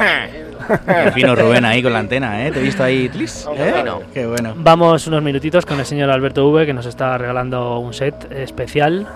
[0.67, 2.51] Qué fino Rubén ahí con la antena, ¿eh?
[2.51, 3.47] Te he visto ahí, tlis.
[3.57, 3.75] ¿eh?
[3.77, 4.01] fino.
[4.13, 4.55] Qué bueno.
[4.57, 9.07] Vamos unos minutitos con el señor Alberto V que nos está regalando un set especial.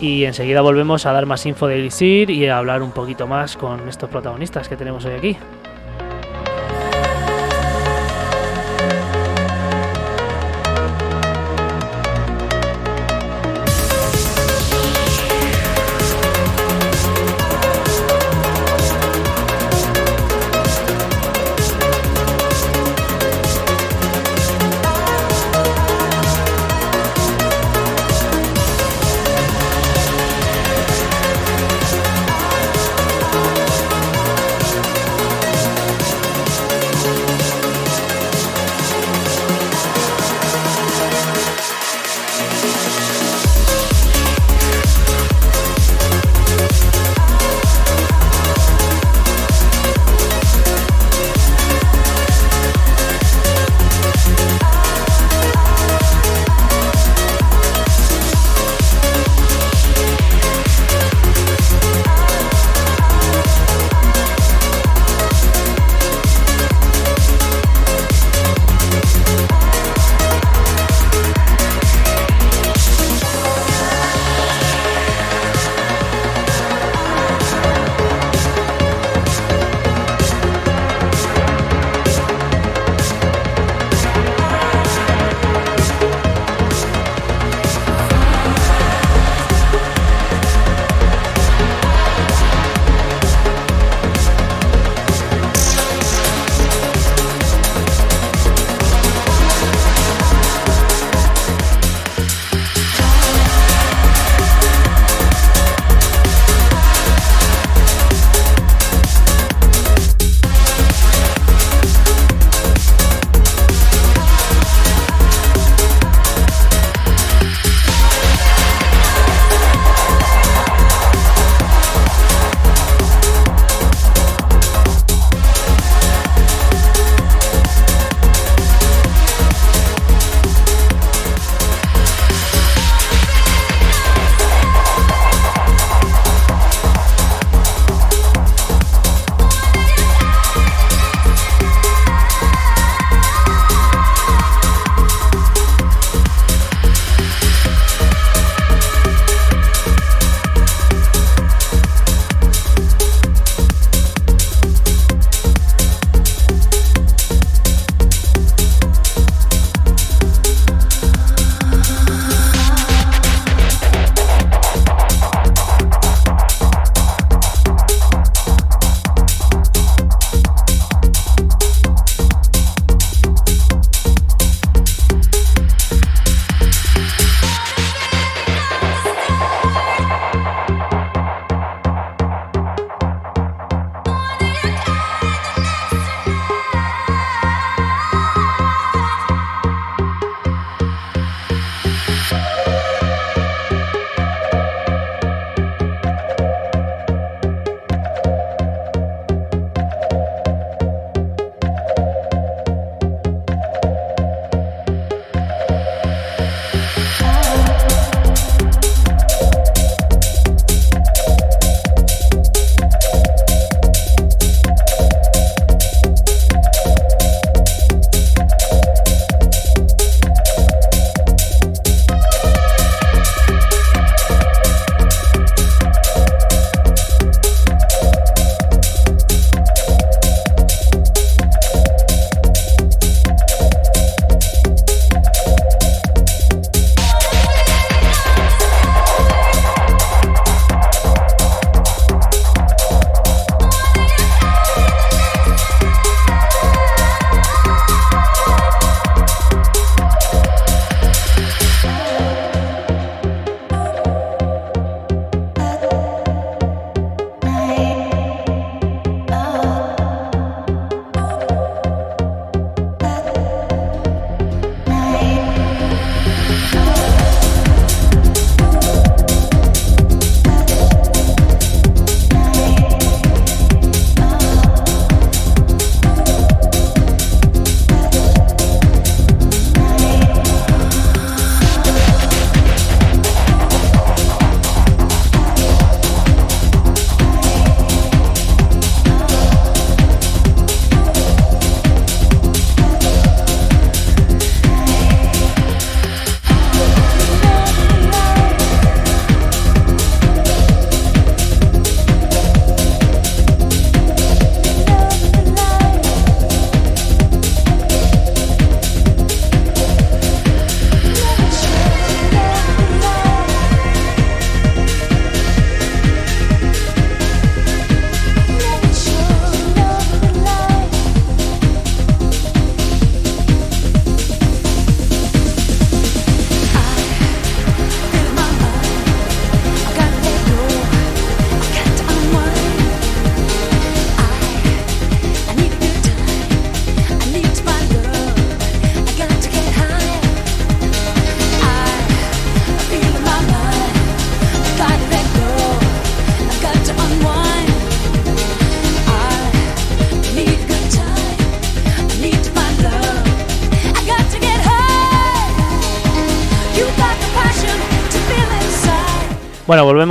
[0.00, 3.56] Y enseguida volvemos a dar más info de Elixir y a hablar un poquito más
[3.56, 5.36] con estos protagonistas que tenemos hoy aquí.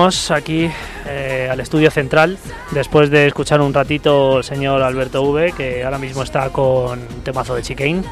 [0.04, 0.70] Volvemos aquí
[1.08, 2.38] eh, al estudio central
[2.72, 7.22] después de escuchar un ratito al señor Alberto V, que ahora mismo está con un
[7.24, 8.04] temazo de Chicane.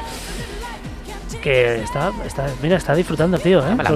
[1.44, 3.60] Que está, está, mira, está disfrutando, tío.
[3.68, 3.72] ¿eh?
[3.78, 3.90] Está,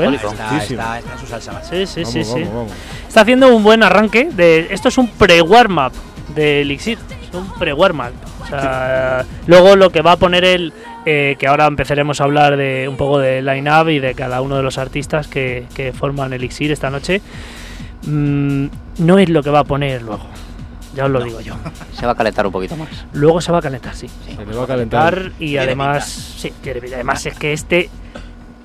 [0.60, 0.74] Sí, sí.
[0.74, 1.64] está- está en su salsa.
[1.64, 2.32] Sí, sí, Vamos, sí, sí.
[2.40, 2.72] vamos, vamos.
[3.08, 4.30] Está haciendo un buen arranque.
[4.32, 5.94] De, esto es un pre-warm-up
[6.36, 6.98] de Elixir.
[7.30, 8.14] Es un pre-warm-up.
[8.44, 10.74] O sea, luego lo que va a poner él,
[11.06, 14.58] eh, que ahora empezaremos a hablar de un poco de line-up y de cada uno
[14.58, 17.22] de los artistas que, que forman Elixir esta noche,
[18.06, 18.66] mm,
[19.00, 20.26] no es lo que va a poner luego.
[20.96, 21.56] Ya os lo digo yo.
[21.94, 22.88] Se va a calentar un poquito más.
[23.12, 24.08] Luego se va a calentar, sí.
[24.26, 25.32] Se le va a calentar.
[25.40, 26.06] Y además,
[26.38, 26.54] sí.
[26.66, 27.90] Además es que este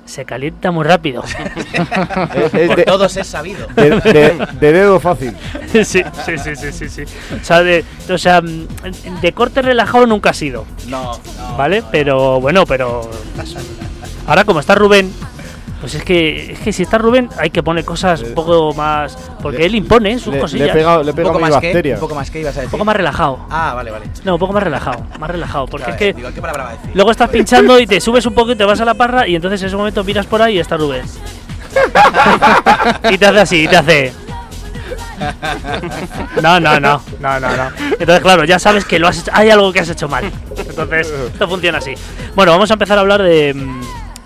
[0.05, 1.23] se calienta muy rápido.
[2.35, 3.67] Es, es Por de, todos es sabido.
[3.75, 5.35] de- de- de dedo fácil.
[5.71, 7.03] sí, sí, sí, sí, sí, sí.
[7.39, 8.67] O sea, de, o sea, mm,
[9.21, 11.81] de corte relajado nunca ha sido, No, no, ¿vale?
[11.81, 13.09] no, Pero bueno, pero
[14.27, 15.13] ahora como está Rubén,
[15.81, 19.17] pues es que es que si está Rubén hay que poner cosas un poco más
[19.41, 20.69] porque le- él impone sus Le, le he cosillas.
[20.71, 21.95] pegado, le he Un poco más que, bacteria.
[21.95, 22.67] un poco más que ibas a decir.
[22.67, 23.39] un poco más relajado.
[23.49, 24.05] Ah, vale, vale.
[24.23, 26.73] No, un poco más relajado, más relajado, porque es que digo, ¿qué palabra va a
[26.73, 26.91] decir?
[26.93, 29.35] luego estás pinchando y te subes un poco y te vas a la parra y
[29.35, 31.01] entonces en ese momento miras por ahí y está Rubén.
[33.09, 34.13] y te hace así, y te hace
[36.41, 37.71] No, no, no, no, no, no.
[37.91, 40.29] Entonces, claro, ya sabes que lo has hecho- hay algo que has hecho mal.
[40.57, 41.93] Entonces, esto funciona así.
[42.35, 43.53] Bueno, vamos a empezar a hablar de.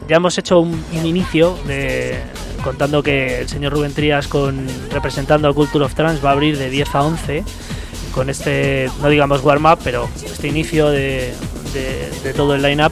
[0.08, 2.20] Ya hemos hecho un, un inicio de
[2.64, 6.58] contando que el señor Rubén Trías, con, representando a Culture of Trans, va a abrir
[6.58, 7.44] de 10 a 11
[8.14, 11.34] con este, no digamos warm-up, pero este inicio de,
[11.74, 12.92] de- de todo el line-up.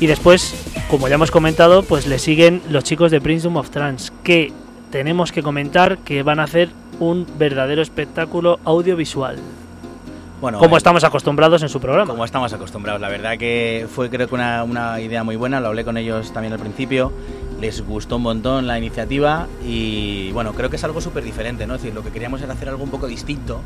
[0.00, 0.54] Y después,
[0.88, 4.52] como ya hemos comentado, pues le siguen los chicos de Prince of Trans, que
[4.90, 9.36] tenemos que comentar que van a hacer un verdadero espectáculo audiovisual,
[10.40, 12.10] Bueno, como eh, estamos acostumbrados en su programa.
[12.10, 15.68] Como estamos acostumbrados, la verdad que fue creo que una, una idea muy buena, lo
[15.68, 17.12] hablé con ellos también al principio,
[17.60, 21.74] les gustó un montón la iniciativa y bueno, creo que es algo súper diferente, ¿no?
[21.74, 23.60] Es decir, lo que queríamos era hacer algo un poco distinto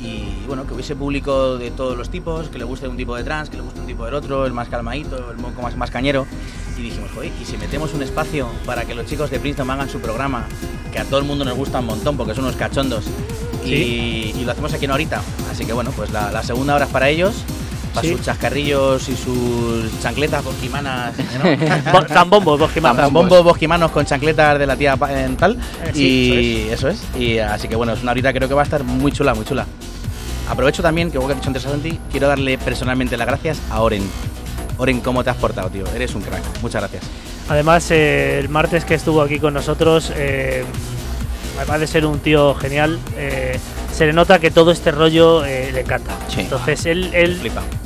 [0.00, 3.22] y bueno, que hubiese público de todos los tipos, que le guste un tipo de
[3.22, 5.90] trans, que le guste un tipo del otro, el más calmadito, el poco más, más
[5.90, 6.26] cañero
[6.76, 9.88] y dijimos, joder, y si metemos un espacio para que los chicos de Princeton hagan
[9.88, 10.46] su programa,
[10.92, 13.04] que a todo el mundo nos gusta un montón porque son unos cachondos
[13.74, 15.20] y, y lo hacemos aquí en ahorita.
[15.50, 17.34] Así que bueno, pues la, la segunda hora es para ellos,
[17.94, 18.12] para Sí.
[18.14, 21.92] sus chascarrillos y sus chancletas bosquimanas, ¿no?
[21.92, 22.98] Bo- Zambombos, Bosquimanos.
[22.98, 25.56] Zambombos bosquimanos con chancletas de la tía en tal.
[25.84, 27.00] Eh, sí, y eso es.
[27.18, 29.44] Y así que bueno, es una horita creo que va a estar muy chula, muy
[29.44, 29.66] chula.
[30.50, 33.58] Aprovecho también, que igual que he dicho antes a Santi, quiero darle personalmente las gracias
[33.70, 34.02] a Oren.
[34.78, 35.84] Oren, ¿cómo te has portado, tío?
[35.94, 36.40] Eres un crack.
[36.62, 37.02] Muchas gracias.
[37.48, 40.64] Además, eh, el martes que estuvo aquí con nosotros, eh,
[41.58, 43.58] además de ser un tío genial, eh,
[43.92, 46.16] se le nota que todo este rollo eh, le encanta.
[46.28, 46.40] Sí.
[46.40, 47.38] Entonces, él, él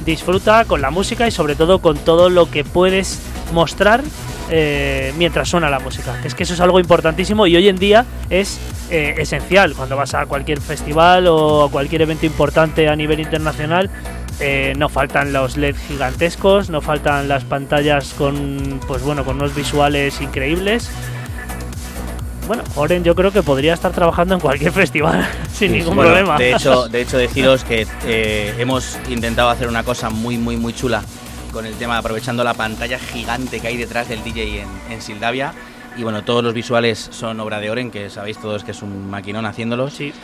[0.05, 3.21] disfruta con la música y sobre todo con todo lo que puedes
[3.53, 4.03] mostrar
[4.51, 6.21] eh, mientras suena la música.
[6.25, 8.61] Es que eso es algo importantísimo y hoy en día es
[8.91, 9.75] eh, esencial.
[9.75, 13.89] Cuando vas a cualquier festival o a cualquier evento importante a nivel internacional,
[14.41, 19.55] eh, no faltan los LED gigantescos, no faltan las pantallas con, pues bueno, con unos
[19.55, 20.91] visuales increíbles.
[22.47, 26.11] Bueno, Oren yo creo que podría estar trabajando en cualquier festival sin Sí, ningún Bueno,
[26.13, 26.37] problema.
[26.39, 30.73] De hecho, de hecho deciros que eh, hemos intentado hacer una cosa muy, muy, muy
[30.75, 31.03] chula
[31.53, 35.53] con el tema, aprovechando la pantalla gigante que hay detrás del DJ en, en Sildavia.
[35.97, 39.11] Y bueno, todos los visuales son obra de Oren, que sabéis todos que es un
[39.11, 39.93] maquinón haciéndolos.
[39.93, 40.15] sí,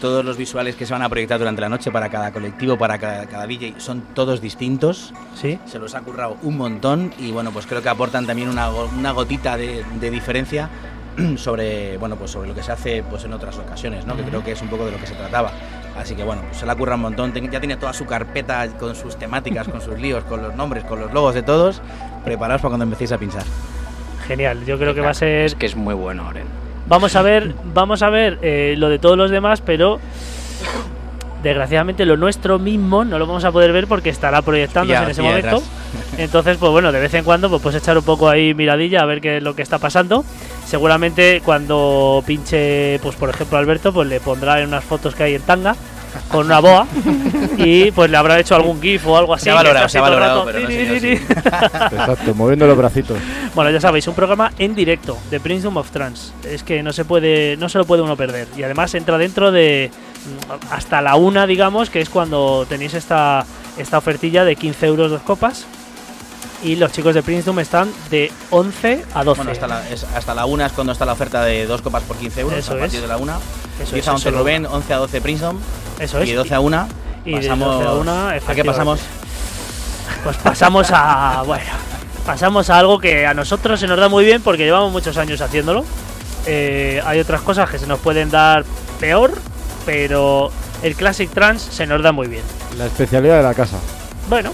[0.00, 2.98] Todos los visuales que se van a proyectar durante la noche para cada colectivo, para
[2.98, 5.12] cada, cada DJ, son todos distintos.
[5.34, 5.58] sí.
[5.66, 9.10] Se los ha currado un montón y bueno, pues creo que aportan también una, una
[9.10, 10.70] gotita de, de diferencia
[11.36, 14.16] sobre, bueno, pues sobre lo que se hace pues en otras ocasiones, ¿no?
[14.16, 15.50] Que creo que es un poco de lo que se trataba.
[15.98, 17.32] Así que bueno, pues se la curra un montón.
[17.32, 20.84] Ten- Ya tiene toda su carpeta con sus temáticas, con sus líos, con los nombres,
[20.84, 21.80] con los logos de todos.
[22.24, 23.44] Preparaos para cuando empecéis a pinchar.
[24.26, 26.46] Genial, yo creo que va a ser Es que es muy bueno, Oren.
[26.88, 29.98] Vamos a ver, vamos a ver eh, lo de todos los demás, pero
[31.46, 35.10] desgraciadamente lo nuestro mismo no lo vamos a poder ver porque estará proyectándose Ya, en
[35.10, 35.62] ese momento.
[36.18, 39.06] Entonces, pues bueno, de vez en cuando pues puedes echar un poco ahí miradilla a
[39.06, 40.24] ver qué es lo que está pasando.
[40.66, 45.34] Seguramente cuando pinche, pues por ejemplo Alberto, pues le pondrá en unas fotos que hay
[45.34, 45.76] en tanga
[46.28, 46.86] con una boa
[47.58, 49.44] y pues le habrá hecho algún gif o algo así.
[49.44, 50.68] Se ha que valorado, se ha valorado, pero no.
[50.70, 53.18] Exacto, moviendo los bracitos.
[53.54, 56.32] Bueno, ya sabéis, un programa en directo de Prince of Trans.
[56.44, 58.48] Es que no se puede, no se lo puede uno perder.
[58.56, 59.90] Y además entra dentro de
[60.70, 63.44] hasta la una, digamos, que es cuando tenéis esta,
[63.78, 65.66] esta ofertilla de 15 euros dos copas.
[66.64, 69.36] Y los chicos de Princeton están de 11 a 12.
[69.36, 72.02] Bueno, hasta la, es- hasta la una es cuando está la oferta de dos copas
[72.04, 72.58] por 15 euros.
[72.58, 73.02] Eso a partir es.
[73.02, 73.36] de la una.
[73.80, 75.58] Eso 10 es, a 11 eso, Rubén, 11 a 12 Princeton
[75.98, 76.28] eso es.
[76.28, 76.88] y 12 a 1.
[77.24, 79.00] y de pasamos, 12 a una, ¿A qué pasamos?
[80.24, 81.42] Pues pasamos a.
[81.46, 81.64] Bueno,
[82.24, 85.40] pasamos a algo que a nosotros se nos da muy bien porque llevamos muchos años
[85.40, 85.84] haciéndolo.
[86.46, 88.64] eh, hay otras cosas que se nos pueden dar
[89.00, 89.32] peor,
[89.84, 90.50] pero
[90.82, 92.42] el Classic Trance se nos da muy bien.
[92.78, 93.76] La especialidad de la casa.
[94.28, 94.52] Bueno,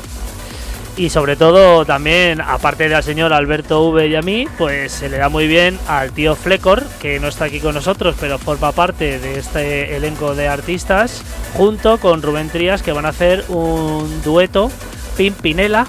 [0.97, 5.17] y sobre todo también, aparte del señor Alberto V y a mí, pues se le
[5.17, 9.19] da muy bien al tío Flecor, que no está aquí con nosotros, pero forma parte
[9.19, 11.23] de este elenco de artistas,
[11.55, 14.71] junto con Rubén Trías, que van a hacer un dueto
[15.17, 15.87] Pimpinela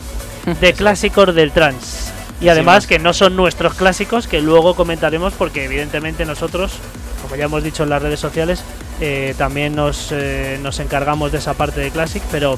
[0.61, 2.11] de clásicos del trans.
[2.39, 6.73] Y además que no son nuestros clásicos, que luego comentaremos, porque evidentemente nosotros,
[7.21, 8.63] como ya hemos dicho en las redes sociales,
[8.99, 12.57] eh, también nos, eh, nos encargamos de esa parte de Classic, pero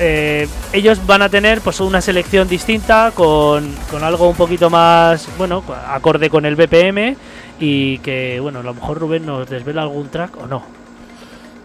[0.00, 5.28] eh, ellos van a tener pues una selección distinta con, con algo un poquito más,
[5.36, 7.16] bueno, acorde con el BPM
[7.60, 10.62] y que, bueno, a lo mejor Rubén nos desvela algún track o no.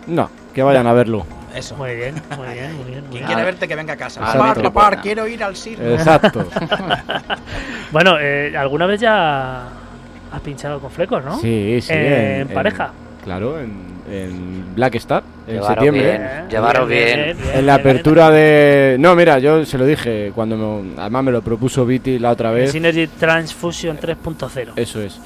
[0.07, 1.25] No, que vayan a verlo.
[1.55, 1.77] Eso.
[1.77, 3.01] Muy bien, muy bien, muy bien.
[3.03, 3.25] muy Quien bien.
[3.25, 4.19] quiere verte que venga a casa.
[4.19, 4.61] Exacto.
[4.61, 5.83] Papá, papá, quiero ir al circo.
[5.83, 6.45] Exacto.
[7.91, 9.67] Bueno, eh, alguna vez ya
[10.31, 11.39] has pinchado con flecos, ¿no?
[11.39, 11.93] Sí, sí.
[11.93, 12.91] Eh, en pareja.
[13.23, 16.03] claro, en, en Black Star, en Llevaros septiembre.
[16.03, 16.49] bien.
[16.49, 17.35] Llevaros bien.
[17.53, 18.97] En la apertura de.
[18.99, 22.49] No, mira, yo se lo dije cuando me- además me lo propuso Viti la otra
[22.49, 22.71] El vez.
[22.71, 24.73] Synergy Transfusion 3.0.
[24.75, 25.19] Eso es.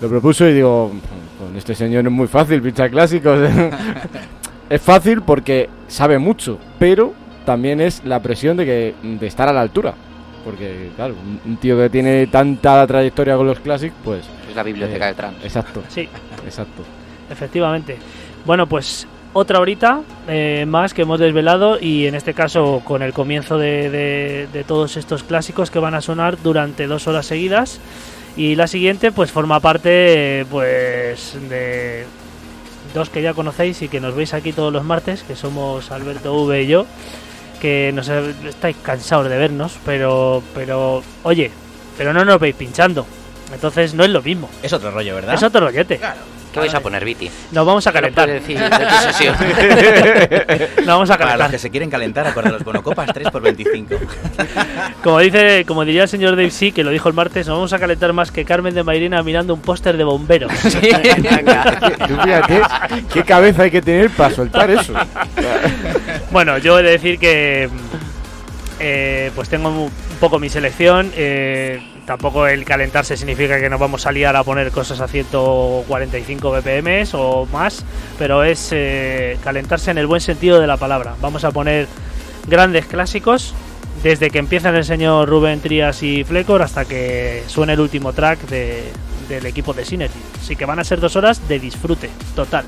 [0.00, 0.92] Lo propuso y digo,
[1.38, 3.38] con este señor es muy fácil pinchar clásicos.
[4.70, 7.12] es fácil porque sabe mucho, pero
[7.44, 9.94] también es la presión de que de estar a la altura.
[10.44, 11.14] Porque, claro,
[11.44, 14.24] un, tío que tiene tanta trayectoria con los clásicos, pues.
[14.48, 15.36] Es la biblioteca eh, del trans.
[15.44, 16.08] Exacto, Sí,
[16.46, 16.84] exacto.
[17.30, 17.98] Efectivamente.
[18.44, 23.12] Bueno, pues otra horita eh, más que hemos desvelado y en este caso con el
[23.12, 27.80] comienzo de, de- de todos estos clásicos que van a sonar durante dos horas seguidas.
[28.36, 32.04] Y la siguiente pues forma parte pues de
[32.94, 36.34] dos que ya conocéis y que nos veis aquí todos los martes que somos Alberto
[36.44, 36.86] V y yo
[37.60, 41.50] que nos estáis cansados de vernos pero pero oye
[41.98, 43.04] pero no nos veis pinchando.
[43.52, 44.48] Entonces no es lo mismo.
[44.62, 45.34] Es otro rollo, ¿verdad?
[45.34, 45.98] es otro rollete
[46.52, 47.30] ¿Qué vais a poner, Viti?
[47.52, 49.36] nos vamos a ¿Qué nos calentar decir de tu sesión?
[50.78, 53.30] nos vamos a Para los calentar que se quieren calentar, acorde a los bonocopas 3
[53.30, 53.94] por 25.
[55.02, 57.72] Como dice, como diría el señor Dave C, que lo dijo el martes, nos vamos
[57.72, 60.52] a calentar más que Carmen de Mairena mirando un póster de bomberos.
[60.62, 60.68] Tú
[62.22, 62.62] fíjate
[63.12, 64.92] qué cabeza hay que tener para soltar eso.
[66.30, 67.76] bueno, yo he de decir que mm,
[68.80, 69.90] eh, pues tengo un
[70.20, 71.12] poco mi selección.
[71.16, 76.50] eh, tampoco el calentarse significa que nos vamos a liar a poner cosas a 145
[76.50, 77.84] BPM o más,
[78.18, 81.16] pero es eh, calentarse en el buen sentido de la palabra.
[81.20, 81.86] Vamos a poner
[82.46, 83.54] grandes clásicos
[84.02, 88.40] desde que empiezan el señor Rubén Trías y Flecor hasta que suene el último track
[88.48, 88.90] de-
[89.28, 90.18] del equipo de Synergy.
[90.40, 92.64] Así que van a ser dos horas de disfrute total.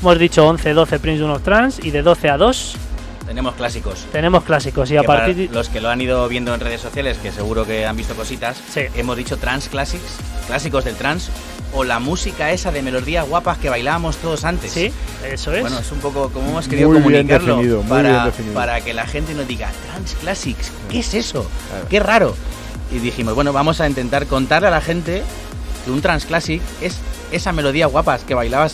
[0.00, 2.74] Hemos dicho 11-12 Prince of Trans y de 12 a 2
[3.30, 4.06] Tenemos clásicos.
[4.10, 5.54] tenemos clásicos y a Que para partir de...
[5.54, 8.56] los que lo han ido viendo en redes sociales, que seguro que han visto cositas,
[8.74, 8.80] Sí.
[8.96, 10.16] hemos dicho trans classics,
[10.48, 11.30] clásicos del trans,
[11.72, 14.72] o la música esa de melodías guapas que bailábamos todos antes.
[14.72, 14.90] Sí,
[15.24, 15.60] eso es.
[15.60, 18.80] Bueno, es un poco como hemos querido Muy bien comunicarlo definido, muy para, bien para
[18.80, 21.48] que la gente nos diga, Trans Classics, ¿qué es eso?
[21.68, 21.86] Claro.
[21.88, 22.34] Qué raro.
[22.90, 25.22] Y dijimos, bueno, vamos a intentar contarle a la gente
[25.84, 26.98] que un Trans Classic es
[27.30, 28.72] esa melodía guapas que bailabas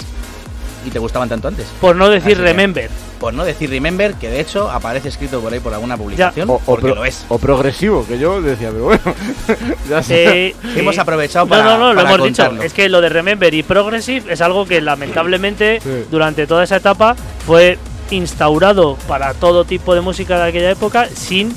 [0.86, 1.66] y te gustaban tanto antes.
[1.80, 2.90] Por no decir Así que- remember.
[3.18, 6.54] Por no decir Remember, que de hecho aparece escrito por ahí por alguna publicación, O,
[6.56, 7.24] o porque pro- lo es.
[7.30, 9.00] o progresivo, que yo decía, pero bueno.
[9.88, 10.48] ya sé.
[10.48, 12.52] Eh, Hemos eh, aprovechado no, para- No, no, lo para hemos contarlo.
[12.56, 12.66] dicho.
[12.66, 16.04] Es que lo de Remember y Progressive es algo que lamentablemente Sí.
[16.10, 17.16] durante toda esa etapa
[17.46, 17.78] fue
[18.10, 21.54] instaurado para todo tipo de música de aquella época sin,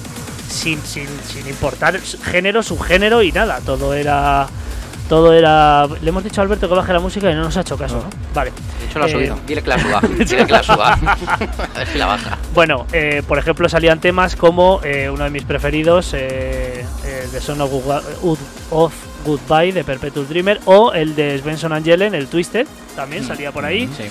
[0.50, 3.60] sin, sin, sin importar género, subgénero y nada.
[3.66, 4.48] Todo era.
[5.10, 5.88] Todo era.
[6.02, 7.96] Le hemos dicho a Alberto que baje la música y no nos ha hecho caso,
[7.98, 8.10] ¿no?
[8.34, 8.52] Vale.
[8.80, 9.40] De hecho, lo ha Eh, subido.
[9.48, 10.02] Dile que la suba.
[10.18, 10.94] Dile que la suba.
[11.76, 12.38] A ver si la baja.
[12.54, 16.86] Bueno, eh, por ejemplo, salían temas como eh, uno de mis preferidos, eh,
[17.24, 18.38] el de Son of, Good-
[18.70, 18.94] of
[19.26, 23.90] Goodbye de Perpetual Dreamer o el de Svensson Angelen, el Twisted, también salía por ahí.
[23.98, 24.04] Sí.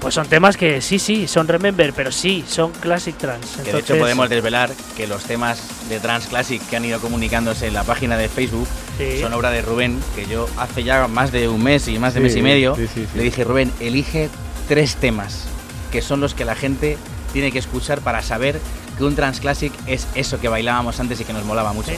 [0.00, 3.56] Pues son temas que sí, sí, son Remember, pero sí, son Classic Trance.
[3.58, 7.00] Que de hecho Entonces, podemos desvelar que los temas de Trans Classic que han ido
[7.00, 9.20] comunicándose en la página de Facebook sí.
[9.20, 12.20] son obra de Rubén, que yo hace ya más de un mes y más de
[12.20, 13.18] Sí, mes y medio sí, sí, sí.
[13.18, 14.30] le dije, Rubén, elige
[14.68, 15.44] tres temas,
[15.92, 16.96] que son los que la gente
[17.34, 18.58] tiene que escuchar para saber
[18.96, 21.92] que un Trans Classic es eso que bailábamos antes y que nos molaba mucho.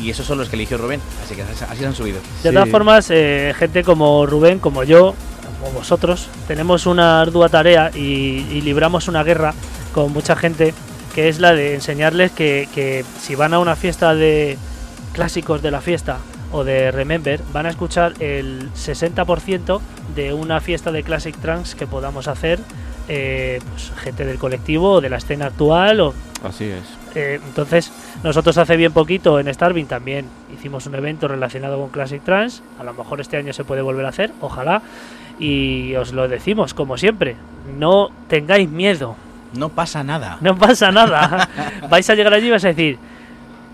[0.00, 2.18] Y esos son los que eligió Rubén, así que así así se han subido.
[2.42, 2.70] De todas Sí.
[2.72, 5.14] formas, eh, gente como Rubén, como yo,
[5.66, 9.52] como vosotros, tenemos una ardua tarea y, libramos una guerra
[9.92, 10.74] con mucha gente,
[11.14, 14.58] que es la de enseñarles que, que si van a una fiesta de
[15.12, 16.18] clásicos de la fiesta
[16.52, 19.80] o de Remember, van a escuchar el 60%
[20.14, 22.60] de una fiesta de Classic Trance que podamos hacer,
[23.08, 26.14] eh, pues, gente del colectivo o de la escena actual o
[26.44, 27.05] Así es.
[27.16, 27.90] Eh, entonces,
[28.22, 32.62] nosotros hace bien poquito en Starving también hicimos un evento relacionado con Classic Trans.
[32.78, 34.82] A lo mejor este año se puede volver a hacer, ojalá.
[35.38, 37.36] Y os lo decimos, como siempre,
[37.78, 39.16] no tengáis miedo.
[39.54, 40.36] No pasa nada.
[40.42, 41.48] No pasa nada.
[41.90, 42.98] vais a llegar allí y vais a decir,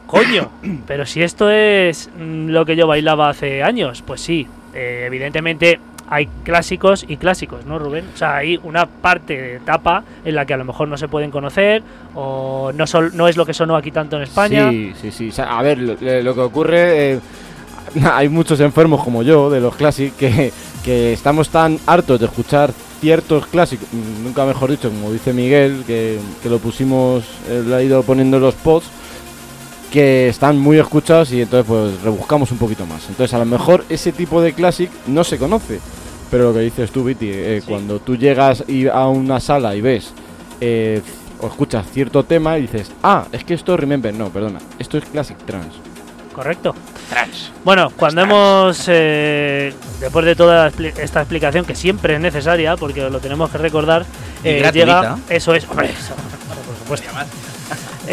[0.06, 0.50] coño,
[0.86, 5.80] pero si esto es mm, lo que yo bailaba hace años, pues sí, eh, evidentemente
[6.12, 8.04] hay clásicos y clásicos, ¿no, Rubén?
[8.14, 11.08] O sea, hay una parte de etapa en la que a lo mejor no se
[11.08, 11.82] pueden conocer
[12.14, 14.68] o no, sol- no es lo que sonó aquí tanto en España.
[14.68, 15.32] Sí, sí, sí.
[15.40, 17.20] A ver, lo, que ocurre, eh,
[18.12, 20.52] hay muchos enfermos como yo de los Classic que,
[20.84, 25.82] que estamos tan hartos de escuchar ciertos clásicos, mm, nunca mejor dicho, como dice Miguel,
[25.86, 27.24] que, que lo pusimos,
[27.66, 28.84] lo ha ido poniendo en los pods,
[29.90, 33.08] que están muy escuchados y entonces pues rebuscamos un poquito más.
[33.08, 35.80] Entonces a lo mejor ese tipo de Classic no se conoce,
[36.32, 37.68] pero lo que dices tú, Viti, eh, Sí.
[37.68, 40.14] cuando tú llegas a una sala y ves
[40.62, 41.02] eh,
[41.38, 44.96] o escuchas cierto tema y dices, ah, es que esto es Remember, no, perdona, esto
[44.96, 45.74] es Classic Trans.
[46.34, 46.74] Correcto.
[47.10, 47.52] Trans.
[47.64, 53.20] Bueno, cuando hemos, eh, después de toda esta explicación que siempre es necesaria, porque lo
[53.20, 54.06] tenemos que recordar,
[54.42, 56.14] Y eh, llega, eso es, hombre, eso,
[56.86, 57.51] por supuesto.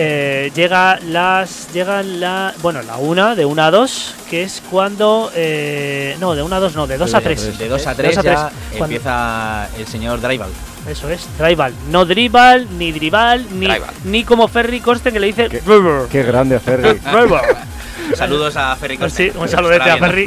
[0.02, 5.30] Eh, llega las, llegan la, bueno, la una, de una a dos, que es cuando,
[5.36, 7.42] eh, no, de una a dos, no, de dos De a dos a tres.
[7.42, 7.58] tres.
[7.60, 8.60] De 2 a De 3 dos a ya tres.
[8.78, 10.50] Cuando- empieza el señor Drival.
[10.88, 13.90] Eso es, Drival, no Drival, ni Drival, ni, Drival.
[14.06, 15.62] ni como Ferry Corsten que le dice ¿Qué?
[16.10, 16.98] Qué grande Ferry.
[18.16, 19.34] Saludos a Ferry Corsten.
[19.34, 20.26] sí, un saludete a Ferry.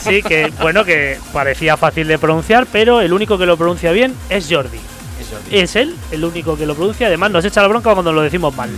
[0.00, 4.14] Sí, que bueno, que parecía fácil de pronunciar, pero el único que lo pronuncia bien
[4.28, 4.78] es Jordi.
[5.20, 5.56] Es Jordi.
[5.58, 7.06] Es él el único que lo pronuncia.
[7.06, 8.70] Además, nos echa la bronca cuando lo decimos mal.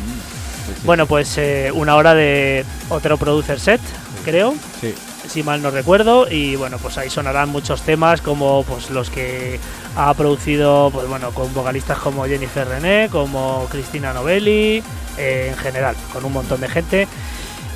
[0.85, 3.81] Bueno, pues eh, una hora de otro producer set,
[4.25, 4.95] creo, Sí.
[5.29, 6.29] si mal no recuerdo.
[6.31, 9.59] Y bueno, pues ahí sonarán muchos temas como pues los que
[9.97, 14.83] ha producido, pues bueno, con vocalistas como Jennifer René, como Cristina Novelli,
[15.17, 17.09] eh, en general, con un montón de gente.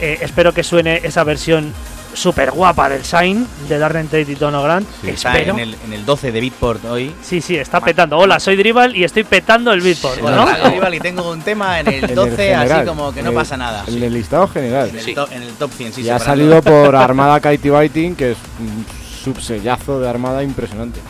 [0.00, 1.72] Eh, espero que suene esa versión
[2.18, 4.86] súper guapa del Sign de Darren Tate y Tono Grant.
[5.02, 5.10] Sí.
[5.10, 5.54] Está Espero.
[5.54, 7.14] en el, en el 12 de Beatport hoy.
[7.22, 8.18] Sí, sí, está petando.
[8.18, 10.46] Hola, soy Dribal y estoy petando el Beatport, Hola, ¿no?
[10.48, 13.30] soy Drival y tengo un tema en el En el 12, así como que no
[13.30, 13.84] el- pasa nada.
[13.86, 14.88] En el listado general.
[14.90, 15.14] En el, Sí.
[15.14, 16.02] to- en el top 100, sí.
[16.02, 18.84] y ha salido por Armada Kaiti Biting, que es un
[19.24, 21.00] subsellazo de Armada impresionante.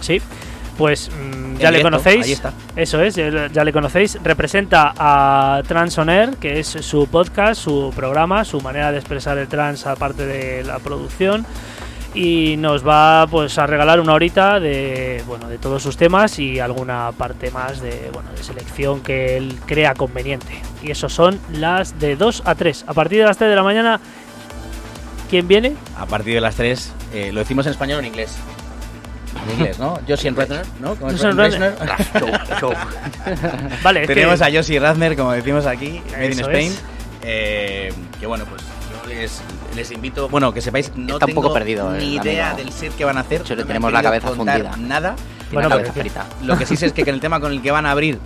[0.00, 0.20] Sí,
[0.76, 2.26] pues mm, ya le conocéis.
[2.26, 2.52] Ahí está.
[2.76, 4.18] Eso es, ya ya le conocéis.
[4.22, 9.38] Representa a Trans On Air, que es su podcast, su programa, su manera de expresar
[9.38, 11.46] el trans aparte de la producción.
[12.14, 16.60] Y nos va pues a regalar una horita de bueno de todos sus temas y
[16.60, 20.60] alguna parte más de bueno de selección que él crea conveniente.
[20.82, 22.84] Y eso son las de 2 a 3.
[22.86, 24.00] A partir de las 3 de la mañana,
[25.30, 25.74] ¿quién viene?
[25.96, 28.36] A partir de las 3, eh, lo decimos en español o en inglés.
[29.44, 29.98] En inglés, ¿no?
[30.08, 30.94] Josie Radner, ¿no?
[30.94, 31.74] ¿Cómo es Josie Radner?
[33.82, 36.72] Vale, es que- Tenemos a Josie Radner, como decimos aquí, Made in Spain.
[37.24, 39.40] Eh, que bueno, pues yo les,
[39.76, 40.28] les invito.
[40.28, 42.64] Bueno, que sepáis, no Está un tengo poco perdido ni el idea amigo.
[42.68, 43.48] del set que van a hacer.
[43.48, 44.76] Le no tenemos la cabeza fundida.
[44.76, 45.14] Nada.
[45.16, 46.26] Tiene Bueno, la cabeza que- frita.
[46.42, 48.18] Lo que sí sé es que con el tema con el que van a abrir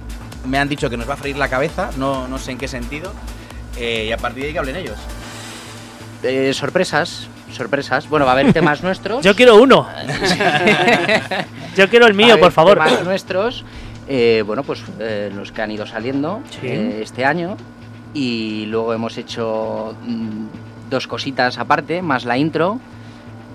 [0.47, 2.69] me han dicho que nos va a freír la cabeza, no, no sé en qué
[2.69, 3.13] sentido.
[3.77, 4.97] eh, y a partir de ahí que hablen ellos.
[6.23, 8.09] Eh, sorpresas, sorpresas.
[8.09, 9.25] Bueno, va a haber temas nuestros.
[9.25, 9.87] Yo quiero uno.
[11.77, 12.75] Yo quiero el Va a mío, haber por favor.
[12.79, 13.65] Temas nuestros.
[14.09, 16.67] eh, bueno, pues eh, los que han ido saliendo Sí.
[16.67, 17.57] eh, este año.
[18.15, 20.47] Y luego hemos hecho mm,
[20.89, 22.79] dos cositas aparte, más la intro,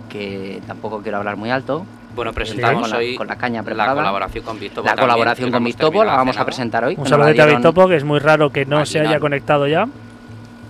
[0.10, 1.86] que tampoco quiero hablar muy alto.
[2.16, 3.96] Bueno, presentamos con la- hoy con la caña la preparada.
[3.96, 4.82] colaboración con Vistopo.
[4.86, 6.96] La también, colaboración con terminado la vamos a presentar hoy.
[6.98, 9.88] Un la saludete a Vistopo, que es muy raro que no se haya conectado ya.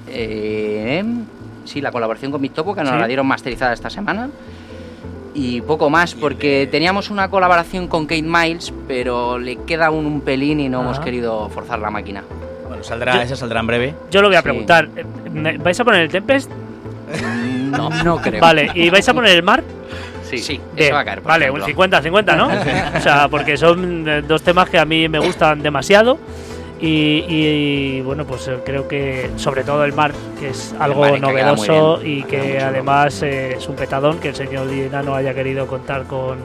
[0.08, 1.04] eh,
[1.66, 3.00] sí, la colaboración con Vistopo, que nos Sí.
[3.00, 4.30] la dieron masterizada esta semana.
[5.34, 10.22] Y poco más, porque teníamos una colaboración con Kate Miles, pero le queda un, un
[10.22, 12.24] pelín y no hemos querido forzar la máquina.
[12.68, 13.96] Bueno, saldrá, Yo- esa saldrá en breve.
[14.12, 14.44] Yo lo voy a Sí.
[14.44, 14.90] preguntar.
[14.96, 16.52] eh, ¿me- ¿Vais a poner el Tempest?
[17.72, 18.42] No, no creo.
[18.42, 19.64] Vale, ¿y vais a poner el mar?
[20.30, 21.22] Sí, sí, Bien, eso va a caer.
[21.22, 21.64] Vale, ejemplo.
[21.66, 22.48] un 50-50, ¿no?
[22.98, 26.18] o sea, porque son eh, dos temas que a mí me gustan demasiado.
[26.82, 31.98] Y, y, bueno, pues eh, creo que sobre todo el mar, que es algo novedoso
[31.98, 36.06] bien, y que además eh, es un petadón que el señor Dinano haya querido contar
[36.06, 36.40] con.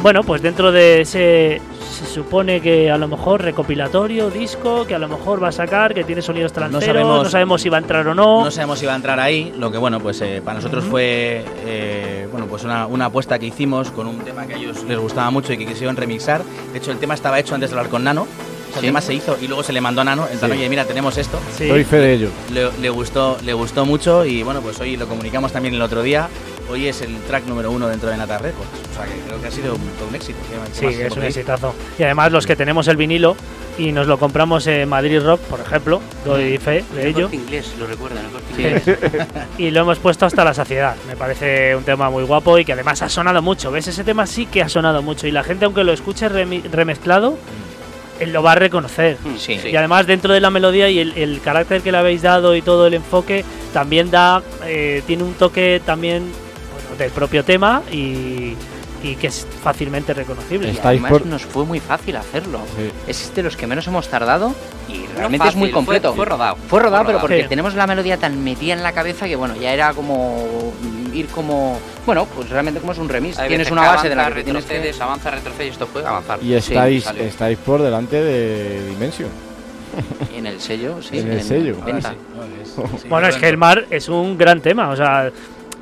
[0.00, 1.60] Bueno, pues dentro de ese.
[1.92, 5.94] Se supone que a lo mejor recopilatorio, disco, que a lo mejor va a sacar,
[5.94, 8.42] que tiene sonidos tranceros, no sabemos- sabemos, si va a entrar o no.
[8.44, 9.52] No sabemos si va a entrar ahí.
[9.58, 13.46] Lo que bueno, pues eh, para nosotros fue eh, bueno, pues una, una apuesta que
[13.46, 16.42] hicimos con un tema que a ellos les gustaba mucho y que quisieron remixar.
[16.72, 18.26] De hecho, el tema estaba hecho antes de hablar con Nano.
[18.72, 18.86] O sea, Sí.
[18.86, 20.26] El tema se hizo y luego se le mandó a Nano.
[20.32, 20.56] En plan, Sí.
[20.58, 21.38] oye, mira, tenemos esto.
[21.56, 21.68] Sí.
[21.68, 22.28] Doy fe de ello.
[22.52, 26.02] Le, le gustó, le gustó mucho y bueno, pues hoy lo comunicamos también el otro
[26.02, 26.28] día.
[26.70, 28.68] hoy es el track número uno dentro de Nata Records.
[28.92, 30.38] O sea que creo que ha sido un, todo un éxito.
[30.48, 31.74] ¿Qué- qué Sí, es un exitazo.
[31.98, 33.36] Y además los que tenemos el vinilo
[33.76, 37.28] y nos lo compramos en Madrid Rock, por ejemplo, doy fe de El ello.
[37.30, 38.62] inglés, lo recuerdan, el corte Sí.
[38.62, 39.18] inglés.
[39.58, 40.94] y lo hemos puesto hasta la saciedad.
[41.08, 43.70] Me parece un tema muy guapo y que además ha sonado mucho.
[43.70, 43.88] ¿Ves?
[43.88, 47.36] Ese tema sí que ha sonado mucho y la gente, aunque lo escuche remezclado,
[48.22, 49.16] él lo va a reconocer.
[49.24, 49.60] Mm, Sí.
[49.64, 52.62] Y además dentro de la melodía y el, el carácter que le habéis dado y
[52.62, 56.22] todo el enfoque también da, eh, tiene un toque también
[56.72, 58.54] bueno, del propio tema y,
[59.02, 60.70] y que es fácilmente reconocible.
[60.72, 62.60] Y además por- nos fue muy fácil hacerlo.
[62.76, 62.90] Sí.
[63.06, 64.54] Es de los que menos hemos tardado
[64.88, 66.08] y No realmente es muy completo.
[66.10, 66.56] Fue, fue rodado.
[66.68, 67.48] Fue rodado, pero porque Sí.
[67.48, 70.72] tenemos la melodía tan metida en la cabeza que bueno, ya era como
[71.12, 73.38] ir como, bueno, pues realmente como es un remix.
[73.38, 76.04] Hay tienes una base de la que tienes que retrocedes, avanza, retrocede y esto fue
[76.06, 76.38] avanzar.
[76.42, 79.28] Y estáis, estáis por delante de Dimension.
[80.34, 81.76] en el sello, sí, En el sello.
[82.64, 84.88] Sí, Bueno, es que el mar es un gran tema.
[84.88, 85.30] O sea,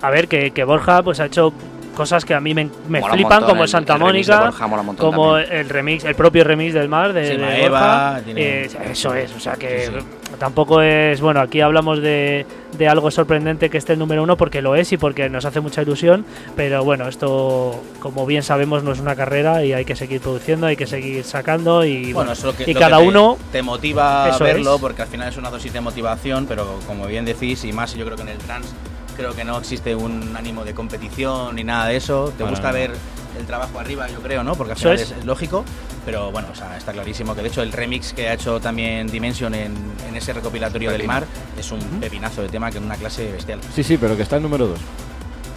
[0.02, 1.52] a ver, que, que Borja pues ha hecho
[2.00, 4.52] cosas que a mí me, me flipan, montón como el- Santa el Mónica,
[4.96, 5.52] como también.
[5.52, 8.20] el remix, el propio remix del mar de, Sí, de Maeva, Borja.
[8.24, 9.92] tiene- Eh, eso es, o sea que Sí,
[10.38, 11.20] tampoco es.
[11.20, 12.46] Bueno, aquí hablamos de,
[12.78, 15.60] de algo sorprendente que esté el número uno porque lo es y porque nos hace
[15.60, 16.24] mucha ilusión.
[16.56, 20.66] Pero bueno, esto, como bien sabemos, no es una carrera y hay que seguir produciendo,
[20.66, 23.08] hay que seguir sacando y Bueno, eso es lo que, y lo cada que te-
[23.08, 24.80] uno te motiva a Eso verlo es.
[24.80, 28.04] porque al final es una dosis de motivación, pero como bien decís, y más yo
[28.06, 28.72] creo que en el trans
[29.20, 32.32] creo que no existe un ánimo de competición ni nada de eso.
[32.36, 32.90] Te gusta ver
[33.38, 34.54] el trabajo arriba, yo creo, ¿no?
[34.54, 35.14] Porque al final es.
[35.24, 35.64] lógico,
[36.04, 39.06] pero bueno, o sea, está clarísimo que de hecho el remix que ha hecho también
[39.06, 39.74] Dimension en,
[40.08, 41.12] en ese recopilatorio del Pepino.
[41.14, 41.24] mar
[41.58, 43.60] es un pepinazo de tema que en una clase bestial.
[43.74, 44.78] Sí, sí, pero que está el número 2.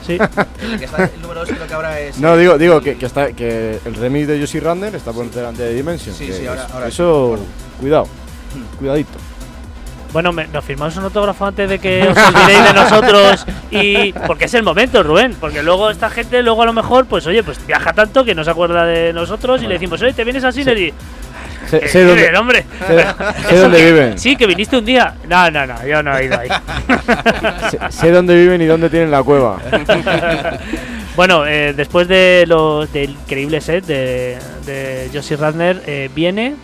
[0.06, 0.18] sí.
[0.62, 2.18] El, que está- el número 2 creo que ahora es...
[2.20, 5.64] No, digo, digo que, que está que el remix de Yoshi Runner está por delante
[5.64, 6.14] de Dimension.
[6.16, 7.38] Sí, sí, ahora- ahora sí, eso,
[7.80, 8.04] cuidado,
[8.54, 8.78] Hmm.
[8.78, 9.18] cuidadito.
[10.14, 14.46] Bueno, me- nos firmamos un autógrafo antes de que os olvidéis de nosotros y porque
[14.46, 17.66] es el momento, Rubén, porque luego esta gente luego a lo mejor pues oye, pues
[17.66, 20.52] viaja tanto que no se acuerda de nosotros y le decimos, "Oye, te vienes a
[20.52, 20.94] Synergy."
[21.68, 22.66] Sé, ¿Qué sé dónde, hombre?
[22.88, 23.06] sé-
[23.50, 24.20] sé dónde viven.
[24.20, 25.16] Sí, que viniste un día.
[25.28, 26.50] No, no, no, yo no he ido ahí.
[27.72, 29.58] Sé, sé dónde viven y dónde tienen la cueva.
[31.16, 36.56] bueno, eh, después de lo, del increíble set de, de Josie Radner, eh, viene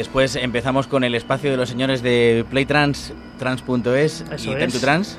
[0.00, 4.72] Después empezamos con el espacio de los señores de Playtrans, trans.es y Time es.
[4.72, 5.18] to Trans,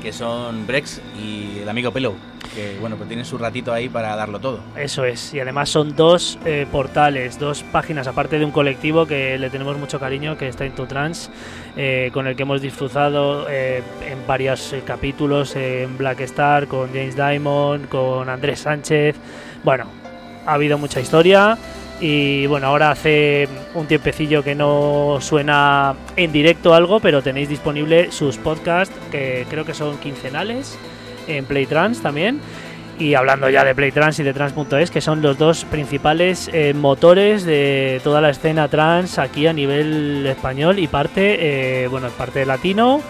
[0.00, 2.14] que son Brex y el amigo Pelo,
[2.54, 4.60] que bueno, pues tienen su ratito ahí para darlo todo.
[4.76, 9.36] Eso es, y además son dos eh, portales, dos páginas, aparte de un colectivo que
[9.40, 11.28] le tenemos mucho cariño, que en Tu Trans,
[11.76, 17.16] eh, con el que hemos disfrutado eh, en varios capítulos, en Black Star, con James
[17.16, 19.16] Diamond, con Andrés Sánchez.
[19.64, 19.86] Bueno,
[20.46, 21.58] ha habido mucha historia.
[22.04, 28.10] Y bueno, ahora hace un tiempecillo que no suena en directo algo, pero tenéis disponible
[28.10, 30.76] sus podcasts, que creo que son quincenales,
[31.28, 32.40] en Playtrans también.
[32.98, 37.44] Y hablando ya de Playtrans y de Trans.es, que son los dos principales eh, motores
[37.44, 43.00] de toda la escena trans aquí a nivel español y parte, eh, bueno, parte latino.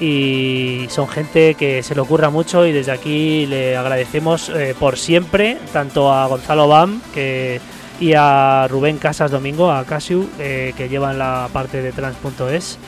[0.00, 4.98] Y son gente que se le ocurra mucho y desde aquí le agradecemos eh, por
[4.98, 7.60] siempre, tanto a Gonzalo Bam que,
[8.00, 12.78] y a Rubén Casas Domingo, a Casiu, eh, que llevan la parte de Trans.es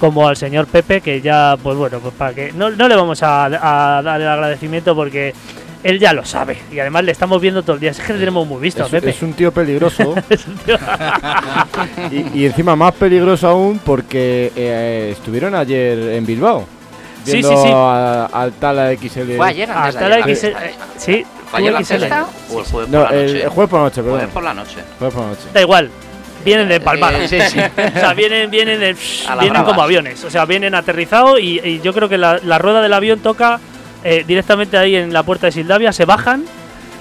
[0.00, 3.22] como al señor Pepe, que ya, pues bueno, pues para que no, no le vamos
[3.22, 5.32] a, a dar el agradecimiento porque
[5.82, 7.92] él ya lo sabe y además le estamos viendo todo el día.
[7.92, 9.10] Es que le tenemos muy visto a Es, Pepe.
[9.10, 10.76] es un tío peligroso Es un tío-
[12.10, 16.66] y, y encima más peligroso aún porque eh, estuvieron ayer en Bilbao.
[17.24, 17.72] Sí, Viendo sí, sí.
[17.72, 19.36] al Tala XL.
[19.36, 20.36] Fue ayer, antes la ayer.
[20.36, 20.46] XL,
[20.98, 23.42] sí, ¿Fue ayer la o el jueves No, por la el, noche?
[23.44, 24.30] el jueves por la noche, Jueves perdón.
[24.34, 24.76] por la noche.
[24.98, 25.42] Jueves por la noche.
[25.54, 25.90] Da igual.
[26.44, 27.14] Vienen de palmar.
[27.14, 27.58] Eh, sí, sí.
[27.96, 28.96] O sea, vienen, vienen, de-
[29.40, 30.22] vienen como aviones.
[30.24, 33.58] O sea, vienen aterrizados y, y yo creo que la, la rueda del avión toca
[34.04, 36.44] eh, directamente ahí en la puerta de Sildavia, se bajan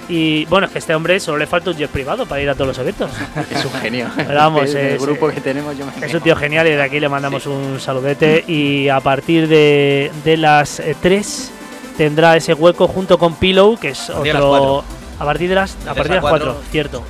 [0.07, 2.53] y bueno, es que este hombre solo le falta un jet privado para ir a
[2.53, 3.09] todos los eventos.
[3.51, 4.07] Es un genio.
[4.15, 6.81] Pero vamos, el es- grupo que tenemos yo me Es un tío genial y de
[6.81, 11.51] aquí le mandamos un saludete y a partir de, de las 3
[11.97, 14.83] tendrá ese hueco junto con Pillow, que es otro...
[15.17, 16.61] A partir de las, a partir de las 4, cuatro.
[16.71, 17.03] cierto.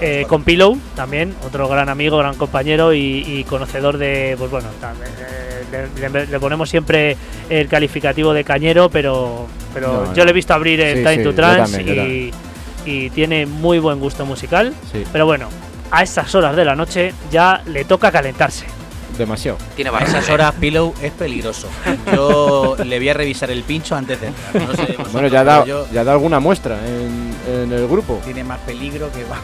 [0.00, 4.68] Eh, con Pillow también, otro gran amigo, gran compañero y, y conocedor de, pues bueno,
[4.80, 7.16] también, eh, le, le- le ponemos siempre
[7.50, 10.24] el calificativo de cañero, pero, pero No, yo no.
[10.26, 12.30] le he visto abrir en Sí, Time sí, to Trance y,
[12.86, 15.48] y tiene muy buen gusto musical, Sí, pero bueno,
[15.90, 18.66] a estas horas de la noche ya le toca calentarse.
[19.18, 19.58] Demasiado.
[19.76, 21.68] Tiene A esas horas Pillow es peligroso.
[22.14, 24.54] Yo le voy a revisar el pincho antes de entrar.
[24.54, 28.20] No sé vosotros, Bueno, ya da, yo- ya da alguna muestra en, en el grupo.
[28.24, 29.38] tiene más peligro que va.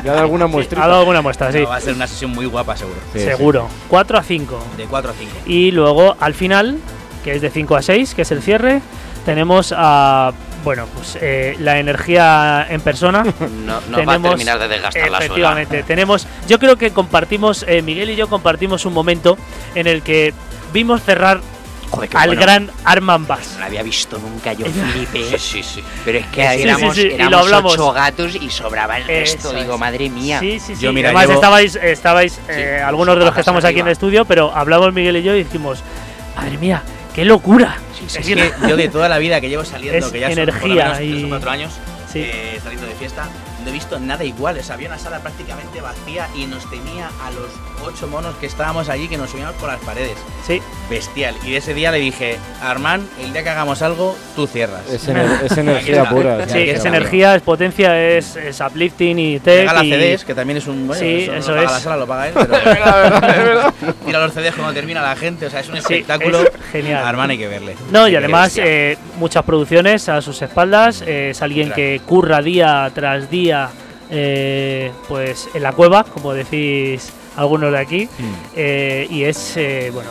[0.02, 0.86] ya da alguna Ha muestrita.
[0.86, 1.60] dado alguna muestra, sí.
[1.60, 2.98] No, va a ser una sesión muy guapa seguro.
[3.12, 3.24] Sí, sí.
[3.26, 3.68] Seguro.
[3.88, 4.58] 4 a 5.
[4.76, 5.30] De 4 a 5.
[5.46, 6.78] Y luego al final,
[7.22, 8.80] que es de 5 a 6, que es el cierre,
[9.24, 10.32] tenemos a
[10.64, 13.24] bueno, pues eh, la energía en persona.
[13.60, 16.26] No, no va a terminar de desgastar la Efectivamente, tenemos.
[16.48, 19.36] Yo creo que compartimos, eh, Miguel y yo compartimos un momento
[19.74, 20.32] en el que
[20.72, 21.40] vimos cerrar
[22.14, 23.52] al gran Arman Bass.
[23.54, 25.38] No lo había visto nunca, yo flipé.
[25.38, 25.84] Sí, sí, sí.
[26.04, 29.52] Pero es que éramos, éramos ocho gatos y sobraba el resto.
[29.52, 30.40] Digo, madre mía.
[30.40, 30.82] Sí, sí, sí.
[30.82, 34.24] Yo, mira, Además, estabais, estabais eh, algunos de los que estamos aquí en el estudio,
[34.24, 35.82] pero hablamos Miguel y yo y dijimos,
[36.36, 36.82] madre mía,
[37.14, 37.78] ¡Qué locura!
[38.06, 41.28] es que yo de toda la vida que llevo saliendo, que ya energía son por
[41.28, 41.72] cuatro años,
[42.14, 43.28] eh, saliendo de fiesta,
[43.62, 44.58] no he visto nada igual.
[44.58, 47.50] O había una sala prácticamente vacía y nos tenía a los
[47.84, 50.16] ocho monos que estábamos allí que nos subíamos por las paredes.
[50.46, 50.60] Sí.
[50.88, 51.34] Bestial.
[51.44, 54.88] Y ese día le dije, Armand, el día que hagamos algo, tú cierras.
[54.88, 55.08] Es,
[55.58, 56.46] energía pura.
[56.50, 59.72] Sí, es energía, es potencia, es, es uplifting y tech.
[59.72, 60.86] La CDs, que también es un.
[60.86, 61.70] Bueno, sí, eso, es.
[61.70, 62.34] la sala, lo paga él.
[63.20, 63.72] Pero...
[64.04, 65.46] Mira los CDs cuando termina la gente.
[65.46, 66.44] O sea, es un espectáculo.
[66.72, 67.04] genial.
[67.04, 67.76] Armand hay que verle.
[67.92, 71.02] No, y además, eh, muchas producciones a sus espaldas.
[71.06, 73.49] Eh, es alguien que curra día tras día.
[74.12, 78.34] Eh, pues en la cueva, como decís algunos de aquí, mm.
[78.56, 80.10] eh, y es, eh, bueno,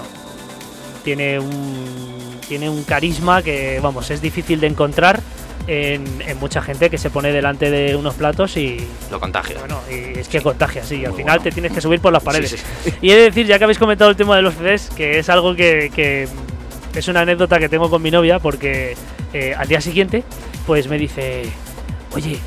[1.04, 5.22] tiene un, tiene un carisma que, vamos, es difícil de encontrar.
[5.68, 6.04] En,
[6.40, 9.60] mucha gente que se pone delante de unos platos y lo contagia.
[9.60, 11.06] Bueno, y es que contagia, sí.
[11.06, 12.66] al final te tienes que subir por las paredes.
[13.04, 15.30] Y he de decir, ya que habéis comentado el tema de los CDs, que es
[15.30, 16.28] algo que,
[16.96, 18.96] es una anécdota que tengo con mi novia, porque
[19.32, 20.24] eh, al día siguiente,
[20.66, 21.44] pues me dice,
[22.16, 22.40] oye,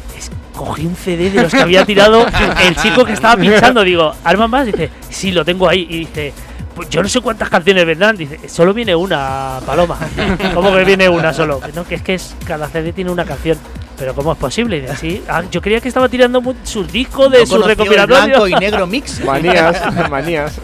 [0.54, 2.26] cogí un CD de los que había tirado
[2.66, 3.82] el chico que estaba pinchando.
[3.82, 4.66] Digo, ¿arma más?
[4.66, 5.86] Dice, sí, lo tengo ahí.
[5.88, 6.32] Y dice,
[6.74, 8.16] pues yo no sé cuántas canciones vendrán.
[8.16, 9.98] Dice, solo viene una, Paloma.
[10.54, 11.60] ¿Cómo que viene una solo?
[11.74, 13.58] No, que es que es, cada CD tiene una canción.
[13.98, 14.78] Pero ¿cómo es posible?
[14.78, 18.26] Y así, ah, yo creía que estaba tirando sus discos de su recopilatorio.
[18.26, 19.20] blanco y negro mix.
[19.24, 19.80] Manías,
[20.10, 20.58] manías.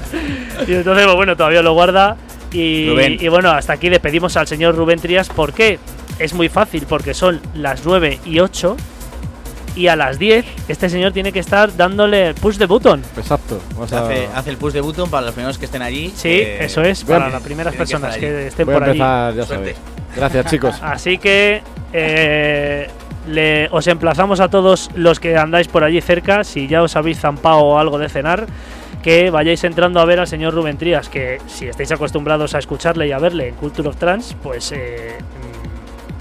[0.67, 2.17] Y entonces, pues bueno, todavía lo guarda.
[2.51, 2.89] Y,
[3.23, 5.29] y, bueno, hasta aquí despedimos al señor Rubén Trías.
[5.29, 5.79] ¿Por qué?
[6.19, 8.77] Es muy fácil, porque son las 9 y 8
[9.75, 13.03] y a las 10 este señor tiene que estar dándole push de button.
[13.17, 13.61] Exacto.
[13.81, 16.13] hace, el push de button para los primeros que estén allí.
[16.17, 19.01] Sí, eh, eso es, para las primeras personas que, estén por allí.
[20.17, 20.77] Gracias, chicos.
[20.83, 21.63] Así que
[21.93, 22.89] eh,
[23.29, 27.21] le, os emplazamos a todos los que andáis por allí cerca, si ya os habéis
[27.21, 28.47] zampado algo de cenar,
[29.03, 33.07] que vayáis entrando a ver al señor Rubén Trías, que si estáis acostumbrados a escucharle
[33.07, 35.19] y a verle en Culture of Trans, pues eh,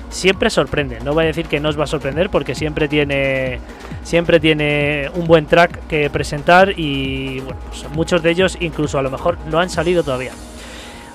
[0.09, 0.99] siempre sorprende.
[1.01, 3.59] No voy a decir que no os va a sorprender porque siempre tiene
[4.03, 9.01] siempre tiene un buen track que presentar y bueno, pues muchos de ellos incluso a
[9.01, 10.31] lo mejor no han salido todavía.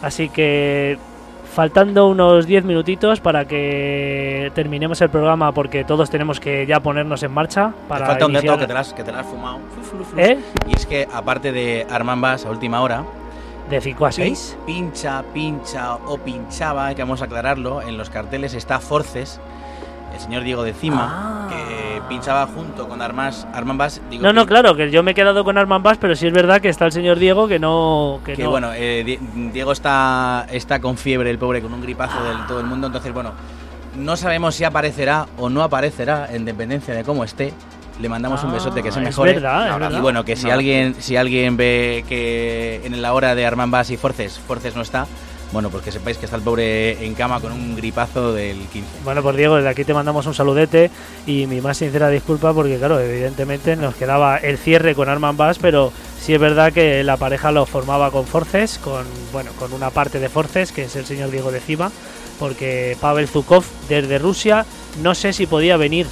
[0.02, 0.98] Así que
[1.52, 7.22] faltando unos 10 minutitos para que terminemos el programa porque todos tenemos que ya ponernos
[7.22, 9.60] en marcha para falta un dato que te, has, que te has fumado.
[10.16, 10.38] ¿Eh?
[10.66, 13.04] Y es que aparte de Armand Bass a última hora,
[13.72, 14.58] de 5 a 6.
[14.66, 19.40] Pincha, pincha o pinchaba, que vamos a aclararlo, en los carteles está Forces,
[20.14, 21.48] el señor Diego de Cima, ah.
[21.48, 24.00] que pinchaba junto con Armas, Arman Bass.
[24.20, 26.60] no, no, claro, que yo me he quedado con Arman Bass, pero sí es verdad
[26.60, 28.20] que está el señor Diego que no.
[28.24, 29.18] Que, bueno, eh,
[29.52, 33.12] Diego está, está con fiebre, el pobre, con un gripazo de todo el mundo, entonces
[33.12, 33.32] bueno.
[33.94, 37.52] No sabemos si aparecerá o no aparecerá, en dependencia de cómo esté
[38.00, 39.32] le mandamos un besote que se mejore.
[39.32, 43.46] Es verdad, y bueno, que si alguien si alguien ve que en la hora de
[43.46, 45.06] Armand Bass y Forces, Forces no está,
[45.52, 48.88] bueno, pues que sepáis que está el pobre en cama con un gripazo del 15.
[49.04, 50.90] Bueno, pues Diego, desde aquí te mandamos un saludete
[51.26, 55.58] y mi más sincera disculpa porque, claro, evidentemente nos quedaba el cierre con Arman Bass,
[55.60, 59.90] pero sí es verdad que la pareja lo formaba con Forces, con, bueno, con una
[59.90, 61.92] parte de Forces, que es el señor Diego de Cima,
[62.38, 64.64] porque Pavel Zukov desde Rusia
[65.02, 66.06] no sé si podía venir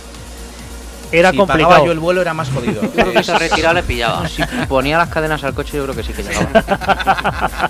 [1.13, 1.87] era si complicado.
[1.87, 2.83] yo el vuelo era más jodido.
[2.83, 4.29] Yo creo que se retiraba le pillaba.
[4.29, 7.69] Si ponía las cadenas al coche, yo creo que sí que llegaba.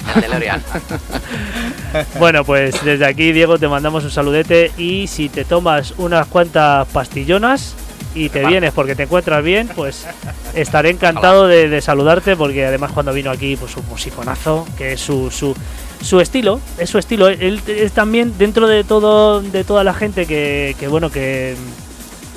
[2.18, 4.72] bueno, pues desde aquí, Diego, te mandamos un saludete.
[4.76, 7.74] Y si te tomas unas cuantas pastillonas
[8.14, 10.06] y te vienes porque te encuentras bien, pues
[10.54, 12.36] estaré encantado de, saludarte.
[12.36, 15.54] Porque además, cuando vino aquí, pues un musiconazo, que es su, su,
[16.02, 17.28] su estilo, es su estilo.
[17.28, 21.56] Él es también dentro de todo de toda la gente que, que bueno, que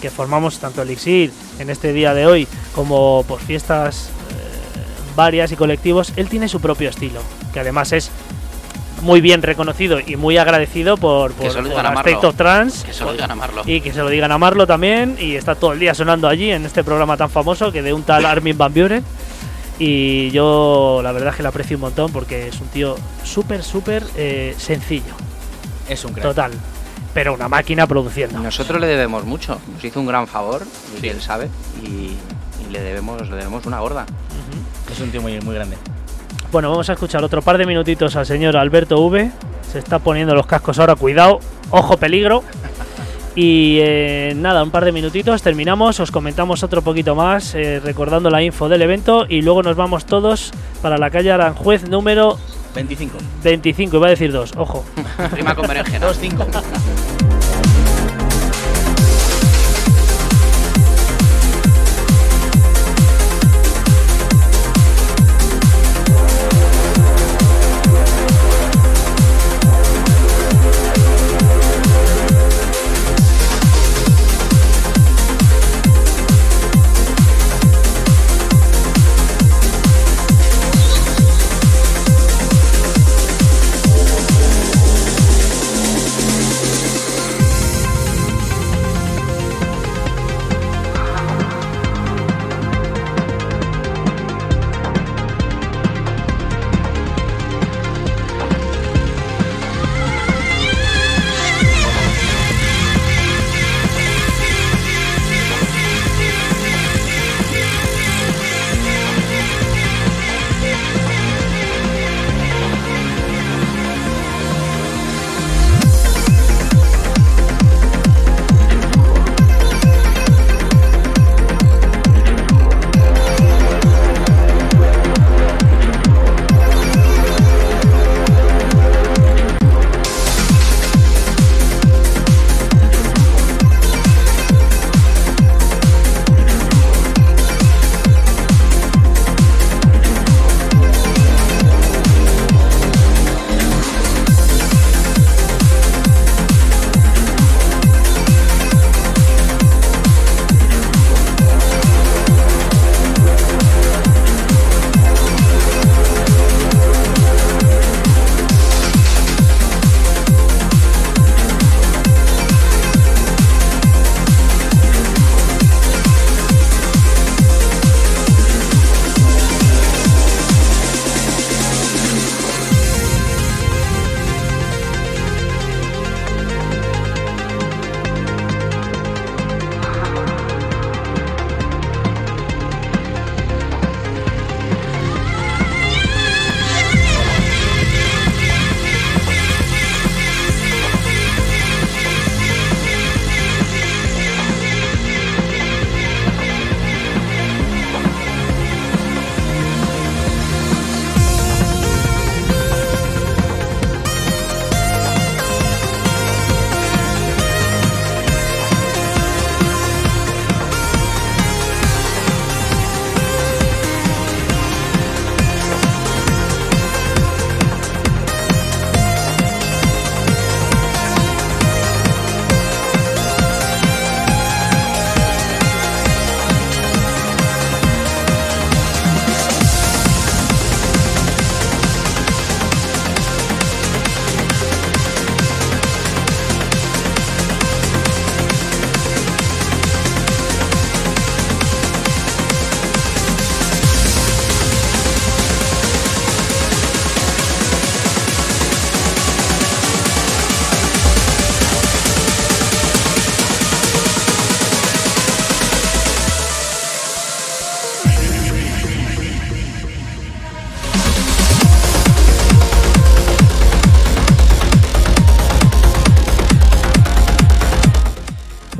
[0.03, 2.45] que formamos tanto Elixir en este día de hoy
[2.75, 7.21] como por fiestas eh, varias y colectivos, él tiene su propio estilo,
[7.53, 8.11] que además es
[9.01, 12.83] muy bien reconocido y muy agradecido por, por, por Trans.
[12.83, 13.61] Que se lo digan a Marlo.
[13.65, 15.15] Y que se lo digan a Marlo también.
[15.19, 18.03] Y está todo el día sonando allí en este programa tan famoso que de un
[18.03, 19.05] tal Armin Van Buren.
[19.79, 23.63] Y yo la verdad es que le aprecio un montón porque es un tío súper,
[23.63, 25.15] súper eh, sencillo.
[25.87, 26.23] Es un crack.
[26.25, 26.51] Total
[27.13, 28.39] pero una máquina produciendo.
[28.39, 30.63] Nosotros le debemos mucho, nos hizo un gran favor,
[31.01, 31.49] y él sabe,
[31.83, 32.17] y,
[32.71, 34.05] le, debemos, le debemos una gorda.
[34.91, 35.77] Es un tío muy, muy grande.
[36.51, 39.31] Bueno, vamos a escuchar otro par de minutitos al señor Alberto V.
[39.71, 41.39] Se está poniendo los cascos ahora, cuidado,
[41.71, 42.43] ojo peligro.
[43.35, 48.29] Y eh, nada, un par de minutitos, terminamos, os comentamos otro poquito más, eh, recordando
[48.29, 50.51] la info del evento y luego nos vamos todos
[50.83, 52.37] para la calle Aranjuez número
[52.75, 53.17] 25.
[53.43, 54.83] 25, iba a decir dos, ojo.
[55.31, 56.07] Rima con berenjena.
[56.07, 56.45] 2, 5.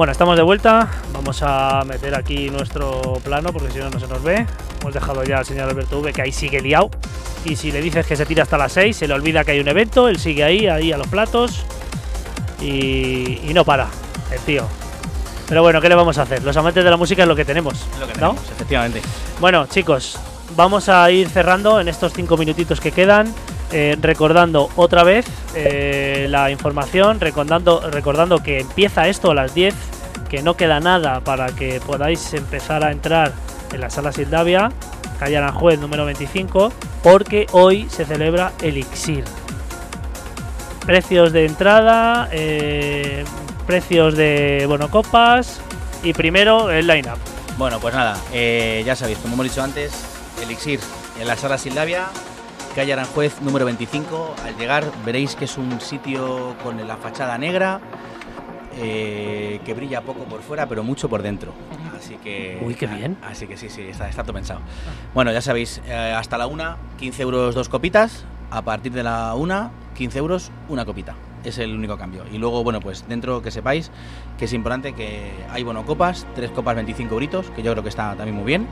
[0.04, 0.89] Bueno, estamos de vuelta.
[1.14, 4.45] Vamos a meter aquí nuestro plano porque si no, no se nos ve.
[4.82, 6.89] Hemos dejado ya al señor Alberto V que ahí sigue liado.
[7.45, 9.62] Y si le dices que se tira hasta las 6, se le olvida que hay
[9.62, 10.10] un evento.
[10.10, 11.66] Él sigue ahí, ahí a los platos.
[12.62, 13.88] Y, no para,
[14.30, 14.68] el tío.
[15.47, 16.43] Pero bueno, ¿qué le vamos a hacer?
[16.43, 17.88] Los amantes de la música es lo que tenemos.
[17.97, 19.01] lo que tenemos, efectivamente.
[19.39, 20.20] Bueno, chicos,
[20.58, 23.34] vamos a ir cerrando en estos cinco minutitos que quedan.
[23.72, 29.74] Eh, recordando otra vez eh, la información, recordando, recordando que empieza esto a las 10
[30.30, 33.32] que no queda nada para que podáis empezar a entrar
[33.72, 34.72] en la sala Sildavia,
[35.20, 39.24] calle Aranjuez número 25, porque hoy se celebra Elixir.
[40.86, 43.24] Precios de entrada, eh,
[43.66, 45.61] precios de bonocopas
[46.03, 47.18] y primero el line-up.
[47.57, 49.93] Bueno, pues nada, ya sabéis, como hemos dicho antes,
[50.43, 50.80] Elixir
[51.20, 52.07] en la sala Sildavia,
[52.74, 54.36] calle Aranjuez número 25.
[54.46, 57.80] Al llegar veréis que es un sitio con la fachada negra,
[58.78, 61.54] eh, que brilla poco por fuera, pero mucho por dentro.
[61.96, 62.62] Así que.
[62.66, 63.18] Uy, qué bien.
[63.24, 64.62] Así que sí, sí, está, está todo pensado.
[65.14, 68.26] Bueno, ya sabéis, eh, hasta la una, 15 euros dos copitas.
[68.50, 71.16] A partir de la una, 15 euros una copita.
[71.44, 72.24] Es el único cambio.
[72.32, 73.92] Y luego, bueno, pues dentro que sepáis
[74.38, 77.90] que es importante que hay bueno copas, tres copas 25 euritos, que yo creo que
[77.90, 78.68] está también muy bien.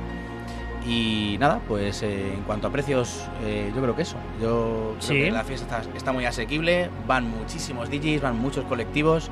[0.85, 4.17] Y nada, pues eh, en cuanto a precios, eh, yo creo que eso.
[4.41, 9.29] Yo creo que la fiesta está, muy asequible, van muchísimos DJs, van muchos colectivos.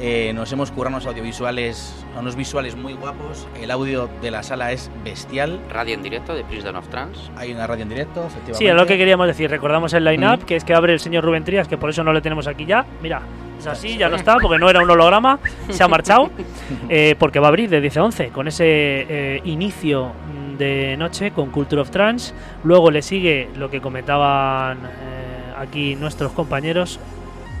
[0.00, 3.46] Eh, nos hemos currado unos audiovisuales, unos visuales muy guapos.
[3.60, 5.60] El audio de la sala es bestial.
[5.70, 7.30] Radio en directo de Prison of Trans.
[7.36, 8.58] Hay una radio en directo, efectivamente.
[8.58, 9.50] Sí, es lo que queríamos decir.
[9.50, 12.12] Recordamos el line-up, que es que abre el señor Rubén Trías, que por eso no
[12.12, 12.84] lo tenemos aquí ya.
[13.02, 13.22] Mira,
[13.58, 15.38] es así, ya no está, porque no era un holograma.
[15.70, 16.30] Se ha marchado.
[17.18, 20.12] porque va a abrir de 10 a 11 con ese inicio
[20.58, 22.34] de noche con Culture of Trance.
[22.62, 26.98] Luego le sigue lo que comentaban eh, aquí nuestros compañeros,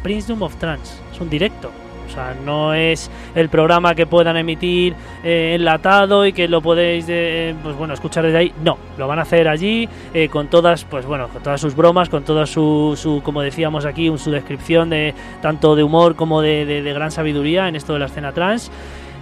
[0.02, 1.00] Princedom of Trance.
[1.12, 1.70] Es un directo.
[2.06, 7.06] O sea, no es el programa que puedan emitir eh, enlatado y que lo podéis
[7.08, 8.52] eh, pues bueno escuchar desde ahí.
[8.62, 9.88] No, lo van a hacer allí
[10.30, 14.12] con todas, pues bueno, con todas sus bromas, con toda su, su como decíamos aquí,
[14.16, 18.06] su descripción de tanto de humor como de, de gran sabiduría en esto de la
[18.06, 18.70] escena trans.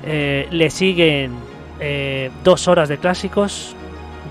[0.04, 1.52] le siguen
[1.84, 3.74] eh, dos horas de clásicos,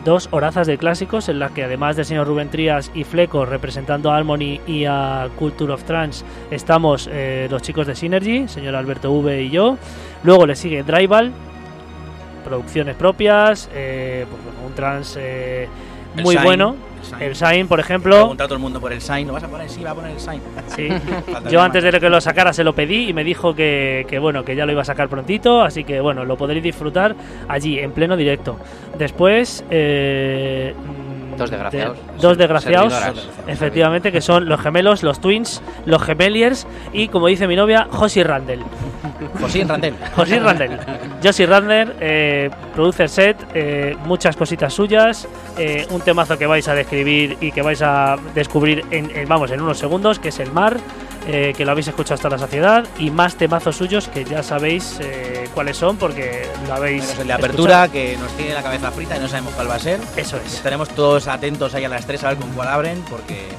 [0.03, 4.11] dos horazas de clásicos en las que además del señor Rubén Trías y Fleco representando
[4.11, 9.11] a Harmony y a Culture of Trans estamos eh, los chicos de Synergy, señor Alberto
[9.11, 9.77] V y yo.
[10.23, 11.31] Luego le sigue Drival,
[12.43, 14.73] producciones propias, eh, pues un
[16.15, 16.75] muy bueno
[17.19, 18.15] el sign, por ejemplo.
[18.15, 19.27] Pregunta todo el mundo por el sign.
[19.27, 19.69] ¿Lo vas a poner?
[19.69, 20.41] Sí, va a poner el sign.
[20.75, 20.87] Sí.
[21.51, 24.55] Yo antes de que lo sacara se lo pedí y me dijo que, bueno, que
[24.55, 25.61] ya lo iba a sacar prontito.
[25.61, 27.15] Así que bueno, lo podréis disfrutar
[27.47, 28.57] allí, en pleno directo.
[28.97, 29.63] Después.
[29.69, 30.73] Eh,
[31.37, 31.97] dos desgraciados.
[32.19, 32.93] dos desgraciados,
[33.47, 38.23] efectivamente, que son los gemelos, los twins, los gemeliers y, como dice mi novia, Josie
[38.23, 38.63] Randall.
[39.39, 39.95] Josie Randall.
[40.15, 40.79] Josie Randall.
[41.23, 45.27] Josie Randall, eh, produce set, eh, muchas cositas suyas,
[45.57, 49.61] eh, un temazo que vais a describir y que vais a descubrir en, vamos, en
[49.61, 50.77] unos segundos, que es el mar.
[51.27, 54.97] Eh, que lo habéis escuchado hasta la saciedad, y más temazos suyos que ya sabéis
[55.01, 57.17] eh, cuáles son porque lo habéis.
[57.19, 59.79] el de apertura que nos tiene la cabeza frita y no sabemos cuál va a
[59.79, 59.99] ser.
[60.15, 60.55] Eso es.
[60.55, 63.49] Estaremos todos atentos ahí a las 3 a ver con cuál abren porque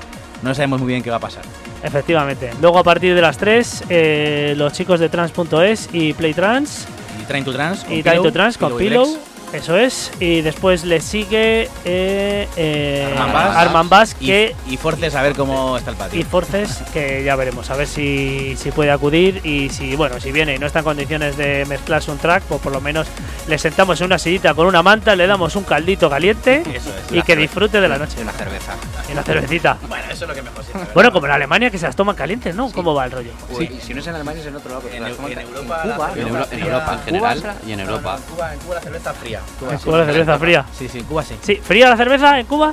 [0.43, 1.45] no sabemos muy bien qué va a pasar.
[1.85, 2.51] Efectivamente.
[2.61, 6.87] Luego a partir de las 3, eh, los chicos de trans.es y Playtrans.
[7.21, 7.87] Y Train to Trans.
[7.89, 9.19] Y Train to Trans con Pillow
[9.53, 10.11] eso es.
[10.21, 15.91] Y después le sigue eh, eh, Arman Bass, que y, Forces a ver cómo está
[15.91, 16.19] el patio.
[16.19, 20.33] Y Forces que ya veremos, a ver si, si puede acudir y si bueno, si
[20.33, 23.07] viene y no está en condiciones de mezclarse un track, pues por lo menos
[23.47, 26.63] le sentamos en una sillita con una manta, le damos un caldito caliente
[27.11, 28.17] y que disfrute de la noche.
[28.19, 28.75] Y una cerveza.
[29.09, 29.77] Y una cervecita.
[29.89, 32.55] bueno, eso es lo que mejor Bueno, como en Alemania que se las toman calientes,
[32.55, 32.71] ¿no?
[32.73, 33.33] ¿Cómo va el rollo?
[33.59, 33.69] Sí.
[33.83, 34.89] si no es en Alemania es en otro lado.
[34.89, 38.17] En, Europa, en, Europa, en general y en Europa.
[38.17, 39.42] En Cuba, en Cuba la cerveza fría.
[39.71, 40.65] En Cuba la cerveza fría.
[40.77, 41.35] Sí, sí, en Cuba sí.
[41.43, 42.73] Sí, ¿fría la cerveza en Cuba?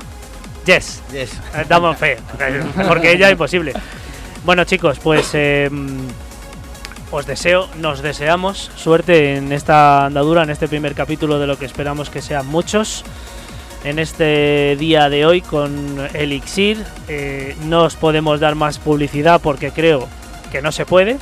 [0.65, 1.01] Yes.
[1.11, 1.33] Yes.
[1.55, 2.17] Eh, damos fe.
[2.87, 3.73] Porque ya es imposible.
[4.45, 5.99] Bueno, chicos, pues em,
[7.11, 11.65] os deseo, nos deseamos suerte en esta andadura, en este primer capítulo de lo que
[11.65, 13.03] esperamos que sean muchos.
[13.83, 19.71] En este día de hoy con Elixir eh, no os podemos dar más publicidad porque
[19.71, 20.07] creo
[20.51, 21.17] que no se puede.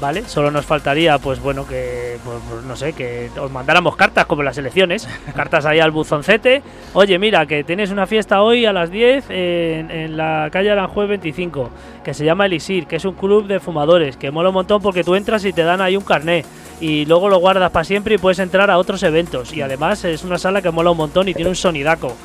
[0.00, 0.24] ¿Vale?
[0.26, 4.42] Solo nos faltaría, pues bueno, que, pues, pues, no sé, que os mandáramos cartas como
[4.42, 6.62] las elecciones, cartas ahí al buzoncete.
[6.94, 11.70] Oye, mira, que tienes una fiesta hoy a las 10 en, la calle Aranjuez 25,
[12.04, 15.04] que se llama Elixir, que es un club de fumadores, que mola un montón porque
[15.04, 16.44] tú entras y te dan ahí un carné
[16.80, 19.52] y luego lo guardas para siempre y puedes entrar a otros eventos.
[19.52, 22.16] Y además es una sala que mola un montón y tiene un sonidaco.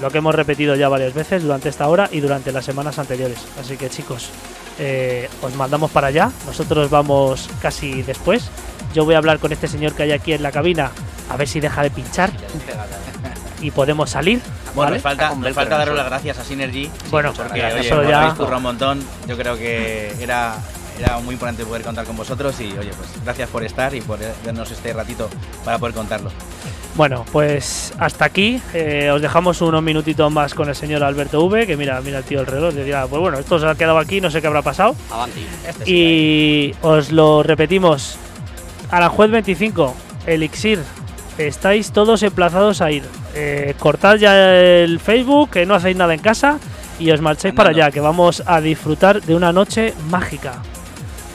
[0.00, 3.46] Lo que hemos repetido ya varias veces durante esta hora y durante las semanas anteriores.
[3.60, 4.30] Así que chicos,
[4.80, 6.32] eh, os mandamos para allá.
[6.46, 8.50] Nosotros vamos casi después.
[8.94, 10.90] Yo voy a hablar con este señor que hay aquí en la cabina
[11.28, 12.30] a ver si deja de pinchar
[13.60, 14.40] y podemos salir.
[14.74, 16.90] Bueno, me falta, falta darle las gracias a Synergy.
[17.10, 18.34] Bueno, porque oye, ya...
[18.38, 19.04] un montón.
[19.28, 20.56] Yo creo que era
[21.00, 24.18] era muy importante poder contar con vosotros y oye, pues gracias por estar y por
[24.44, 25.28] darnos este ratito
[25.64, 26.30] para poder contarlo.
[26.94, 28.60] Bueno, pues hasta aquí.
[28.74, 32.24] Eh, os dejamos unos minutitos más con el señor Alberto V, que mira, mira el
[32.24, 32.74] tío el reloj.
[32.74, 34.94] Decía, pues bueno, esto se ha quedado aquí, no sé qué habrá pasado.
[35.66, 38.16] Este y os lo repetimos.
[38.90, 39.94] Aranjuez 25,
[40.26, 40.80] Elixir.
[41.38, 43.04] Estáis todos emplazados a ir.
[43.34, 46.58] Eh, cortad ya el Facebook, que no hacéis nada en casa.
[46.98, 50.60] Y os marchéis para allá, que vamos a disfrutar de una noche mágica.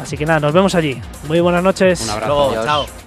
[0.02, 1.02] Así que nada, nos vemos allí.
[1.28, 2.02] Muy buenas noches.
[2.04, 2.64] Un abrazo.
[2.64, 3.05] chao.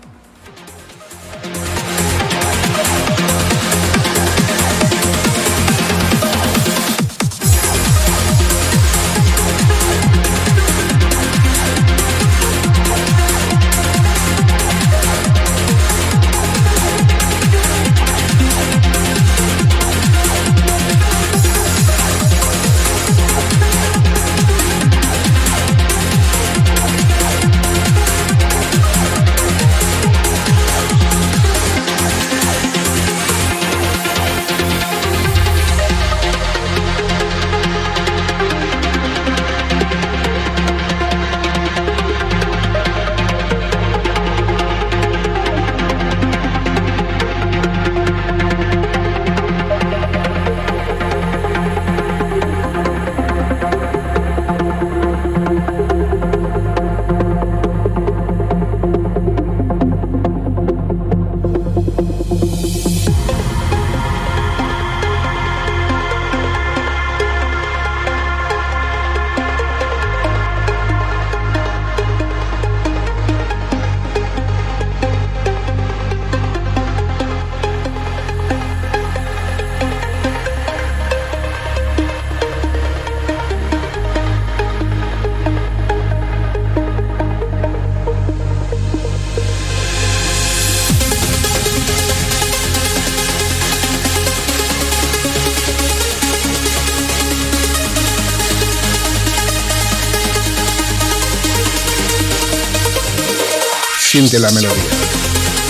[104.29, 104.85] Siente la melodía.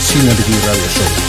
[0.00, 1.27] Synergy Radio Show.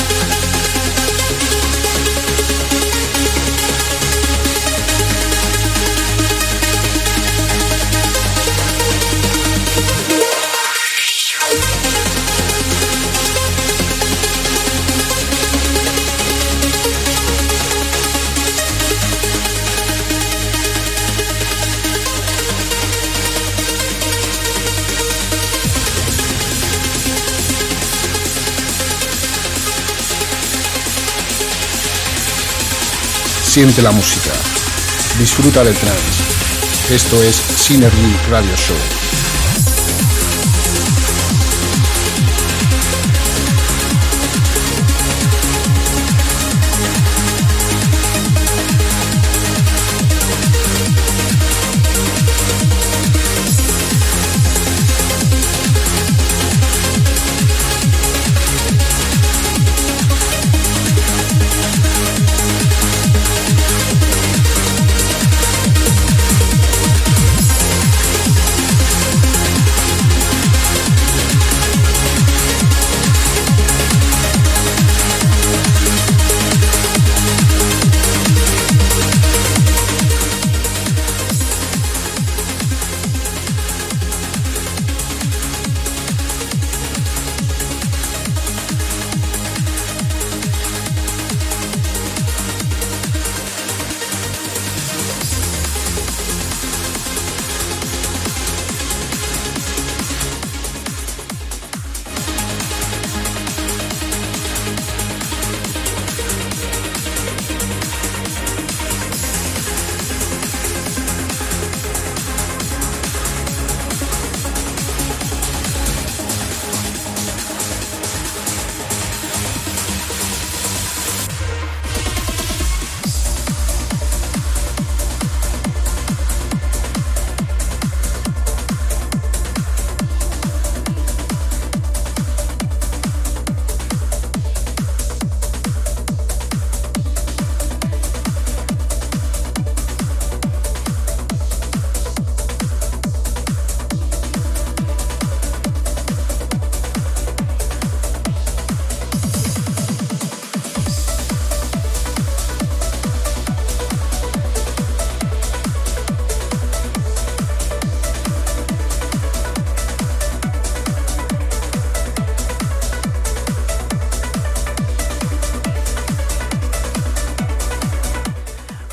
[33.60, 34.32] Siente la música.
[35.20, 36.24] Disfruta del trance.
[36.96, 38.99] Esto es Synergy Radio Show.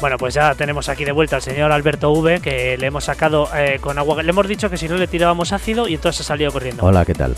[0.07, 3.49] Bueno, pues ya tenemos aquí de vuelta al señor Alberto V, que le hemos sacado
[3.57, 4.23] eh, con agua.
[4.23, 6.85] Le hemos dicho que si no le tirábamos ácido y entonces ha salido corriendo.
[6.85, 7.35] Hola, ¿qué tal?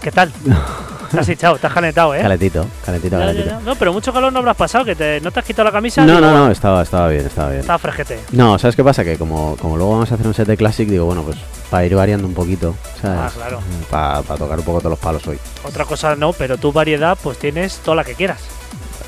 [0.00, 0.30] ¿Qué tal?
[1.10, 2.22] te has echado, te has calentado, ¿eh?
[2.22, 3.60] Calentito, calentito, calentito.
[3.62, 6.06] No, pero mucho calor no habrás pasado, que te, no te has quitado la camisa.
[6.06, 7.62] No, no, no, estaba, estaba bien, estaba bien.
[7.62, 8.20] Estaba fresquete.
[8.30, 9.02] No, ¿sabes qué pasa?
[9.02, 11.36] Que como, como luego vamos a hacer un set de Classic, digo, bueno, pues
[11.72, 13.18] para ir variando un poquito, ¿sabes?
[13.20, 13.60] Ah, claro.
[13.90, 15.40] Para tocar un poco todos los palos hoy.
[15.64, 18.44] Otra cosa no, pero tu variedad, pues tienes toda la que quieras.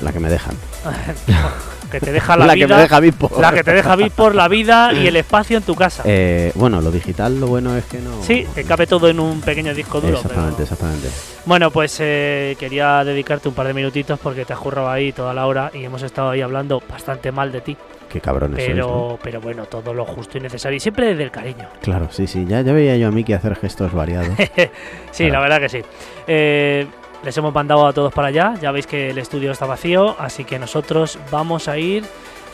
[0.01, 0.57] La que me dejan.
[1.89, 3.01] que te deja la, la vida, que me deja.
[3.39, 6.03] La que te deja por la vida y el espacio en tu casa.
[6.05, 8.21] Eh, bueno, lo digital lo bueno es que no.
[8.23, 10.17] Sí, que cabe todo en un pequeño disco duro.
[10.17, 11.09] Exactamente, exactamente.
[11.45, 15.33] Bueno, pues eh, quería dedicarte un par de minutitos porque te has jurrado ahí toda
[15.33, 17.77] la hora y hemos estado ahí hablando bastante mal de ti.
[18.09, 21.67] Qué cabrones pero, pero bueno, todo lo justo y necesario y siempre desde el cariño.
[21.81, 22.45] Claro, sí, sí.
[22.47, 24.29] Ya, ya veía yo a mí que hacer gestos variados.
[25.11, 25.81] sí, la verdad que sí.
[26.27, 26.87] Eh,
[27.23, 30.45] les hemos mandado a todos para allá, ya veis que el estudio está vacío, así
[30.45, 32.05] que nosotros vamos a ir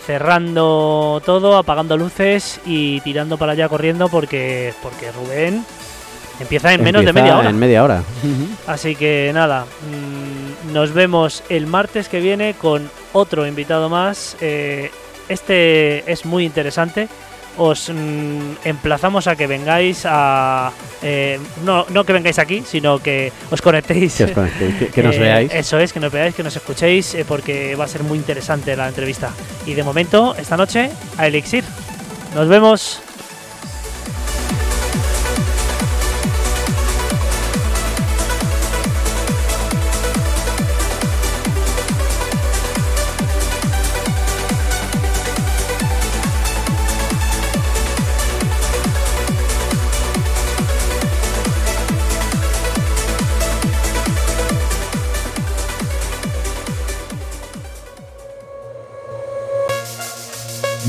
[0.05, 5.65] cerrando todo, apagando luces y tirando para allá corriendo porque, porque Rubén
[6.39, 7.49] empieza en menos de media hora.
[7.49, 8.03] En media hora.
[8.67, 14.37] Así que nada, mm, nos vemos el martes que viene con otro invitado más.
[14.41, 14.91] Eh,
[15.27, 17.07] este es muy interesante
[17.57, 20.71] os mm, emplazamos a que vengáis a.
[21.01, 24.15] Eh, no, no que vengáis aquí, sino que os conectéis.
[24.15, 25.53] Que, nos eh, veáis.
[25.53, 28.75] Eso es, que nos veáis, que nos escuchéis, eh, porque va a ser muy interesante
[28.75, 29.31] la entrevista.
[29.65, 31.63] Y de momento, esta noche, a Elixir.
[32.33, 33.01] Nos vemos.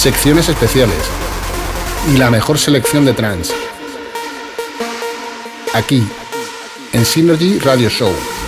[0.00, 0.96] secciones especiales
[2.10, 3.52] y la mejor selección de trance.
[5.74, 6.08] Aquí,
[6.94, 8.39] en Synergy Radio Show.